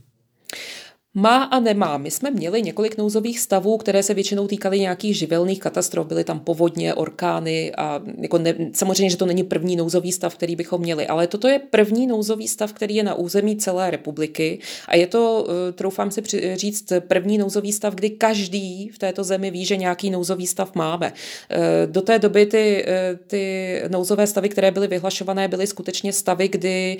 Má 1.14 1.42
a 1.42 1.60
nemá. 1.60 1.98
My 1.98 2.10
jsme 2.10 2.30
měli 2.30 2.62
několik 2.62 2.96
nouzových 2.96 3.40
stavů, 3.40 3.76
které 3.76 4.02
se 4.02 4.14
většinou 4.14 4.46
týkaly 4.46 4.80
nějakých 4.80 5.16
živelných 5.16 5.60
katastrof. 5.60 6.06
Byly 6.06 6.24
tam 6.24 6.40
povodně, 6.40 6.94
orkány 6.94 7.72
a 7.74 8.00
jako 8.18 8.38
ne, 8.38 8.54
samozřejmě, 8.74 9.10
že 9.10 9.16
to 9.16 9.26
není 9.26 9.42
první 9.42 9.76
nouzový 9.76 10.12
stav, 10.12 10.34
který 10.34 10.56
bychom 10.56 10.80
měli, 10.80 11.06
ale 11.06 11.26
toto 11.26 11.48
je 11.48 11.58
první 11.58 12.06
nouzový 12.06 12.48
stav, 12.48 12.72
který 12.72 12.94
je 12.94 13.02
na 13.02 13.14
území 13.14 13.56
celé 13.56 13.90
republiky 13.90 14.58
a 14.88 14.96
je 14.96 15.06
to, 15.06 15.46
eh, 15.68 15.72
troufám 15.72 16.10
si 16.10 16.22
říct, 16.54 16.92
první 17.08 17.38
nouzový 17.38 17.72
stav, 17.72 17.94
kdy 17.94 18.10
každý 18.10 18.88
v 18.88 18.98
této 18.98 19.24
zemi 19.24 19.50
ví, 19.50 19.64
že 19.64 19.76
nějaký 19.76 20.10
nouzový 20.10 20.46
stav 20.46 20.74
máme. 20.74 21.12
Eh, 21.50 21.86
do 21.86 22.00
té 22.00 22.18
doby 22.18 22.46
ty, 22.46 22.84
eh, 22.88 23.18
ty 23.26 23.82
nouzové 23.88 24.26
stavy, 24.26 24.48
které 24.48 24.70
byly 24.70 24.86
vyhlašované, 24.86 25.48
byly 25.48 25.66
skutečně 25.66 26.12
stavy, 26.12 26.48
kdy 26.48 26.96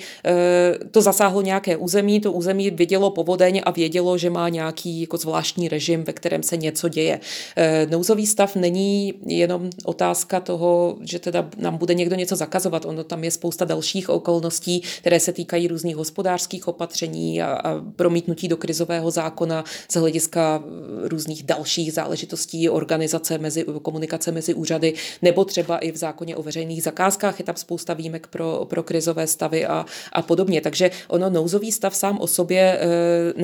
to 0.91 1.01
zasáhlo 1.01 1.41
nějaké 1.41 1.77
území, 1.77 2.19
to 2.19 2.31
území 2.31 2.71
vidělo 2.71 3.09
povodeň 3.11 3.61
a 3.65 3.71
vědělo, 3.71 4.02
vědělo, 4.03 4.17
že 4.17 4.29
má 4.29 4.49
nějaký 4.49 5.01
jako 5.01 5.17
zvláštní 5.17 5.69
režim, 5.69 6.03
ve 6.03 6.13
kterém 6.13 6.43
se 6.43 6.57
něco 6.57 6.89
děje. 6.89 7.19
Eh, 7.55 7.87
nouzový 7.89 8.27
stav 8.27 8.55
není 8.55 9.13
jenom 9.25 9.69
otázka 9.85 10.39
toho, 10.39 10.97
že 11.01 11.19
teda 11.19 11.49
nám 11.57 11.77
bude 11.77 11.93
někdo 11.93 12.15
něco 12.15 12.35
zakazovat. 12.35 12.85
Ono 12.85 13.03
tam 13.03 13.23
je 13.23 13.31
spousta 13.31 13.65
dalších 13.65 14.09
okolností, 14.09 14.81
které 14.99 15.19
se 15.19 15.33
týkají 15.33 15.67
různých 15.67 15.95
hospodářských 15.95 16.67
opatření 16.67 17.41
a, 17.41 17.45
a 17.45 17.81
promítnutí 17.95 18.47
do 18.47 18.57
krizového 18.57 19.11
zákona 19.11 19.63
z 19.91 19.95
hlediska 19.95 20.63
různých 21.03 21.43
dalších 21.43 21.93
záležitostí, 21.93 22.69
organizace 22.69 23.37
mezi, 23.37 23.65
komunikace 23.81 24.31
mezi 24.31 24.53
úřady, 24.53 24.93
nebo 25.21 25.45
třeba 25.45 25.77
i 25.77 25.91
v 25.91 25.97
zákoně 25.97 26.35
o 26.35 26.43
veřejných 26.43 26.83
zakázkách 26.83 27.39
je 27.39 27.45
tam 27.45 27.55
spousta 27.55 27.93
výjimek 27.93 28.27
pro, 28.27 28.65
pro 28.69 28.83
krizové 28.83 29.27
stavy 29.27 29.65
a, 29.65 29.85
a 30.11 30.21
podobně. 30.21 30.61
Takže 30.61 30.91
ono 31.07 31.29
nouzový 31.29 31.71
stav 31.71 31.95
sám 31.95 32.17
o 32.19 32.27
sobě 32.27 32.61
e, 32.61 32.87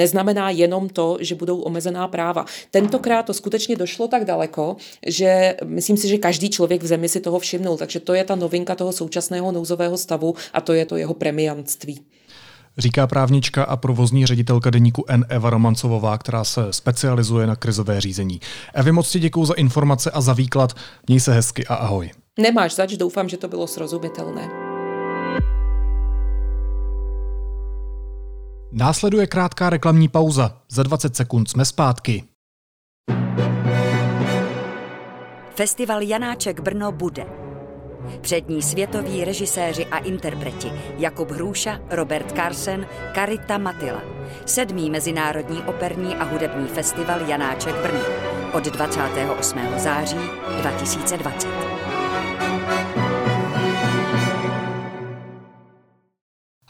neznamená 0.09 0.48
jenom 0.49 0.89
to, 0.89 1.17
že 1.19 1.35
budou 1.35 1.59
omezená 1.59 2.07
práva. 2.07 2.45
Tentokrát 2.71 3.23
to 3.23 3.33
skutečně 3.33 3.75
došlo 3.75 4.07
tak 4.07 4.25
daleko, 4.25 4.75
že 5.07 5.55
myslím 5.65 5.97
si, 5.97 6.07
že 6.07 6.17
každý 6.17 6.49
člověk 6.49 6.83
v 6.83 6.87
zemi 6.87 7.09
si 7.09 7.19
toho 7.19 7.39
všimnul, 7.39 7.77
takže 7.77 7.99
to 7.99 8.13
je 8.13 8.23
ta 8.23 8.35
novinka 8.35 8.75
toho 8.75 8.91
současného 8.91 9.51
nouzového 9.51 9.97
stavu 9.97 10.35
a 10.53 10.61
to 10.61 10.73
je 10.73 10.85
to 10.85 10.95
jeho 10.95 11.13
premiantství. 11.13 12.01
Říká 12.77 13.07
právnička 13.07 13.63
a 13.63 13.77
provozní 13.77 14.25
ředitelka 14.25 14.69
deníku 14.69 15.05
N. 15.07 15.25
Eva 15.29 15.49
Romancovová, 15.49 16.17
která 16.17 16.43
se 16.43 16.73
specializuje 16.73 17.47
na 17.47 17.55
krizové 17.55 18.01
řízení. 18.01 18.39
Evi, 18.73 18.91
moc 18.91 19.09
ti 19.09 19.19
děkuji 19.19 19.45
za 19.45 19.53
informace 19.53 20.11
a 20.11 20.21
za 20.21 20.33
výklad. 20.33 20.73
Měj 21.07 21.19
se 21.19 21.33
hezky 21.33 21.67
a 21.67 21.75
ahoj. 21.75 22.09
Nemáš 22.39 22.75
zač, 22.75 22.97
doufám, 22.97 23.29
že 23.29 23.37
to 23.37 23.47
bylo 23.47 23.67
srozumitelné. 23.67 24.68
Následuje 28.71 29.27
krátká 29.27 29.69
reklamní 29.69 30.07
pauza. 30.07 30.57
Za 30.69 30.83
20 30.83 31.15
sekund 31.15 31.49
jsme 31.49 31.65
zpátky. 31.65 32.23
Festival 35.55 36.01
Janáček 36.01 36.59
Brno 36.59 36.91
bude. 36.91 37.25
Přední 38.21 38.61
světoví 38.61 39.25
režiséři 39.25 39.85
a 39.85 39.97
interpreti 39.97 40.71
Jakub 40.97 41.31
Hrůša, 41.31 41.79
Robert 41.89 42.31
Carsen, 42.35 42.87
Karita 43.15 43.57
Matila. 43.57 44.01
Sedmý 44.45 44.89
Mezinárodní 44.89 45.61
operní 45.61 46.15
a 46.15 46.23
hudební 46.23 46.67
festival 46.67 47.21
Janáček 47.21 47.75
Brno 47.75 47.99
od 48.53 48.63
28. 48.63 49.59
září 49.77 50.19
2020. 50.61 51.68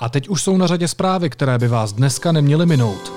A 0.10 0.12
teď 0.12 0.30
už 0.30 0.44
jsou 0.44 0.58
na 0.58 0.68
řadě 0.68 0.88
zprávy, 0.88 1.30
které 1.30 1.58
by 1.58 1.68
vás 1.68 1.94
dneska 1.94 2.32
neměly 2.32 2.66
minout. 2.66 3.14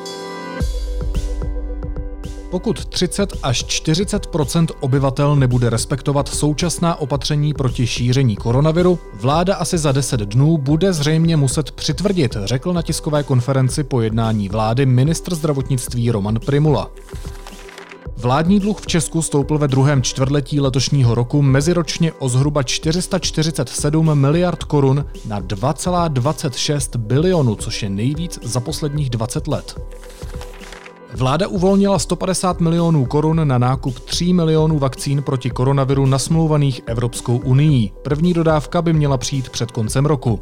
Pokud 2.50 2.85
30 2.85 3.33
až 3.42 3.64
40% 3.64 4.66
obyvatel 4.81 5.37
nebude 5.37 5.70
respektovat 5.70 6.28
současná 6.28 7.00
opatření 7.00 7.55
proti 7.55 7.87
šíření 7.87 8.37
koronaviru, 8.37 8.98
vláda 9.14 9.55
asi 9.55 9.78
za 9.78 9.92
10 9.92 10.20
dnů 10.20 10.59
bude 10.59 10.92
zřejmě 10.92 11.37
muset 11.37 11.70
přitvrdit, 11.70 12.37
řekl 12.44 12.72
na 12.72 12.83
tiskové 12.83 13.22
konferenci 13.22 13.85
po 13.85 14.00
jednání 14.00 14.48
vlády 14.48 14.87
ministr 14.87 15.35
zdravotnictví 15.35 16.11
Roman 16.11 16.40
Primula. 16.46 16.90
Vládní 18.16 18.61
dluh 18.61 18.81
v 18.81 18.87
Česku 18.87 19.22
stoupl 19.22 19.59
ve 19.59 19.68
druhém 19.68 20.03
čtvrtletí 20.03 20.61
letošního 20.61 21.14
roku 21.14 21.42
meziročně 21.42 22.12
o 22.12 22.29
zhruba 22.29 22.62
447 22.62 24.14
miliard 24.14 24.64
korun 24.64 25.05
na 25.27 25.40
2,26 25.40 26.98
bilionu, 26.98 27.55
což 27.55 27.83
je 27.83 27.88
nejvíc 27.88 28.38
za 28.42 28.61
posledních 28.61 29.11
20 29.11 29.48
let. 29.48 29.81
Vláda 31.14 31.48
uvolnila 31.48 31.98
150 31.98 32.61
milionů 32.61 33.05
korun 33.05 33.48
na 33.48 33.59
nákup 33.59 34.01
3 34.01 34.33
milionů 34.33 34.79
vakcín 34.79 35.22
proti 35.22 35.51
koronaviru 35.51 36.07
nasmlouvaných 36.07 36.81
Evropskou 36.87 37.37
unii. 37.37 37.90
První 38.03 38.33
dodávka 38.33 38.83
by 38.83 38.92
měla 38.92 39.18
přijít 39.18 39.48
před 39.48 39.70
koncem 39.70 40.07
roku. 40.07 40.40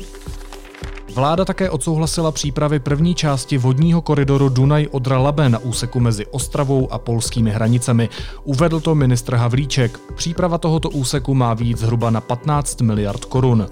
Vláda 1.14 1.44
také 1.44 1.70
odsouhlasila 1.70 2.32
přípravy 2.32 2.78
první 2.78 3.14
části 3.14 3.58
vodního 3.58 4.02
koridoru 4.02 4.48
Dunaj-Odra-Labe 4.48 5.48
na 5.48 5.58
úseku 5.58 6.00
mezi 6.00 6.26
Ostravou 6.26 6.92
a 6.92 6.98
polskými 6.98 7.50
hranicemi. 7.50 8.08
Uvedl 8.44 8.80
to 8.80 8.94
ministr 8.94 9.34
Havlíček. 9.34 9.98
Příprava 10.14 10.58
tohoto 10.58 10.90
úseku 10.90 11.34
má 11.34 11.54
víc 11.54 11.78
zhruba 11.78 12.10
na 12.10 12.20
15 12.20 12.80
miliard 12.80 13.24
korun. 13.24 13.66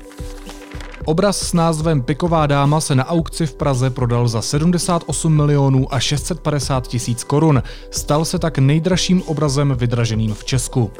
Obraz 1.05 1.43
s 1.43 1.53
názvem 1.53 2.03
Piková 2.03 2.47
dáma 2.47 2.81
se 2.81 2.95
na 2.95 3.07
aukci 3.07 3.47
v 3.47 3.55
Praze 3.55 3.91
prodal 3.91 4.29
za 4.29 4.43
78 4.43 5.37
milionů 5.37 5.95
a 5.95 6.01
650 6.01 6.89
tisíc 6.89 7.25
korun. 7.25 7.63
Stal 7.91 8.25
se 8.25 8.39
tak 8.39 8.59
nejdražším 8.59 9.23
obrazem 9.23 9.75
vydraženým 9.75 10.35
v 10.35 10.45
Česku. 10.45 10.91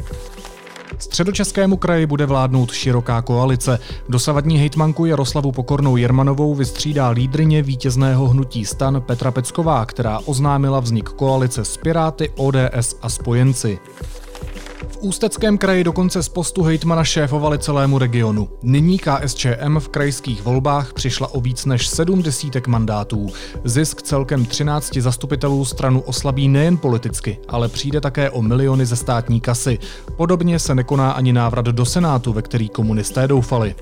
Středočeskému 0.99 1.77
kraji 1.77 2.07
bude 2.07 2.27
vládnout 2.27 2.73
široká 2.73 3.23
koalice. 3.23 3.79
Dosavadní 4.09 4.59
hejtmanku 4.59 5.07
Jaroslavu 5.07 5.53
Pokornou 5.53 5.97
Jermanovou 5.97 6.55
vystřídá 6.55 7.09
lídrině 7.09 7.63
vítězného 7.63 8.29
hnutí 8.29 8.65
stan 8.65 9.03
Petra 9.07 9.31
Pecková, 9.31 9.87
která 9.87 10.21
oznámila 10.25 10.81
vznik 10.81 11.09
koalice 11.09 11.65
s 11.65 11.77
Piráty, 11.77 12.31
ODS 12.37 12.97
a 13.03 13.09
spojenci. 13.09 13.79
Ústeckém 15.01 15.59
kraji 15.59 15.85
dokonce 15.85 16.23
z 16.23 16.29
postu 16.29 16.63
hejtmana 16.63 17.05
šéfovali 17.05 17.59
celému 17.59 17.99
regionu. 17.99 18.49
Nyní 18.63 18.99
KSČM 18.99 19.79
v 19.79 19.89
krajských 19.89 20.43
volbách 20.43 20.93
přišla 20.93 21.35
o 21.35 21.41
víc 21.41 21.65
než 21.65 21.89
sedm 21.89 22.23
desítek 22.23 22.67
mandátů. 22.67 23.27
Zisk 23.65 24.03
celkem 24.03 24.45
13 24.45 24.97
zastupitelů 24.97 25.65
stranu 25.65 26.01
oslabí 26.01 26.49
nejen 26.49 26.77
politicky, 26.77 27.39
ale 27.49 27.69
přijde 27.69 28.01
také 28.01 28.31
o 28.31 28.43
miliony 28.43 28.87
ze 28.87 28.97
státní 28.97 29.41
kasy. 29.41 29.79
Podobně 30.17 30.59
se 30.59 30.75
nekoná 30.75 31.11
ani 31.11 31.33
návrat 31.33 31.67
do 31.67 31.85
Senátu, 31.85 32.33
ve 32.33 32.43
který 32.43 32.69
komunisté 32.69 33.29
doufali. 33.29 33.75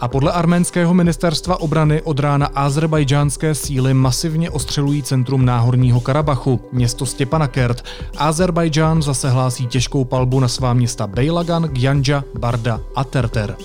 A 0.00 0.08
podle 0.08 0.32
arménského 0.32 0.94
ministerstva 0.94 1.60
obrany 1.60 2.02
od 2.02 2.18
rána 2.20 2.46
azerbajdžánské 2.46 3.54
síly 3.54 3.94
masivně 3.94 4.50
ostřelují 4.50 5.02
centrum 5.02 5.44
náhorního 5.44 6.00
Karabachu, 6.00 6.60
město 6.72 7.06
Stepanakert. 7.06 7.84
Azerbajdžán 8.16 9.02
zase 9.02 9.30
hlásí 9.30 9.66
těžkou 9.66 10.04
palbu 10.04 10.40
na 10.40 10.48
svá 10.48 10.74
města 10.74 11.06
Bejlagan, 11.06 11.62
Gjanja, 11.62 12.24
Barda 12.38 12.80
a 12.96 13.04
Terter. 13.04 13.56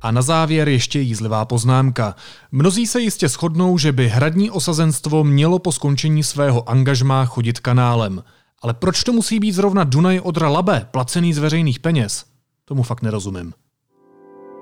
A 0.00 0.10
na 0.10 0.22
závěr 0.22 0.68
ještě 0.68 1.00
jízlivá 1.00 1.44
poznámka. 1.44 2.14
Mnozí 2.52 2.86
se 2.86 3.00
jistě 3.00 3.28
shodnou, 3.28 3.78
že 3.78 3.92
by 3.92 4.08
hradní 4.08 4.50
osazenstvo 4.50 5.24
mělo 5.24 5.58
po 5.58 5.72
skončení 5.72 6.22
svého 6.22 6.68
angažmá 6.68 7.24
chodit 7.24 7.60
kanálem. 7.60 8.22
Ale 8.62 8.74
proč 8.74 9.04
to 9.04 9.12
musí 9.12 9.40
být 9.40 9.52
zrovna 9.52 9.84
Dunaj 9.84 10.20
Odra 10.20 10.48
Labe, 10.48 10.88
placený 10.90 11.32
z 11.32 11.38
veřejných 11.38 11.80
peněz? 11.80 12.35
Tomu 12.68 12.82
fakt 12.82 13.02
nerozumím. 13.02 13.52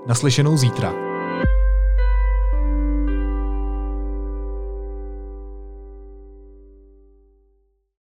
Naslyšenou 0.06 0.56
zítra. 0.56 1.13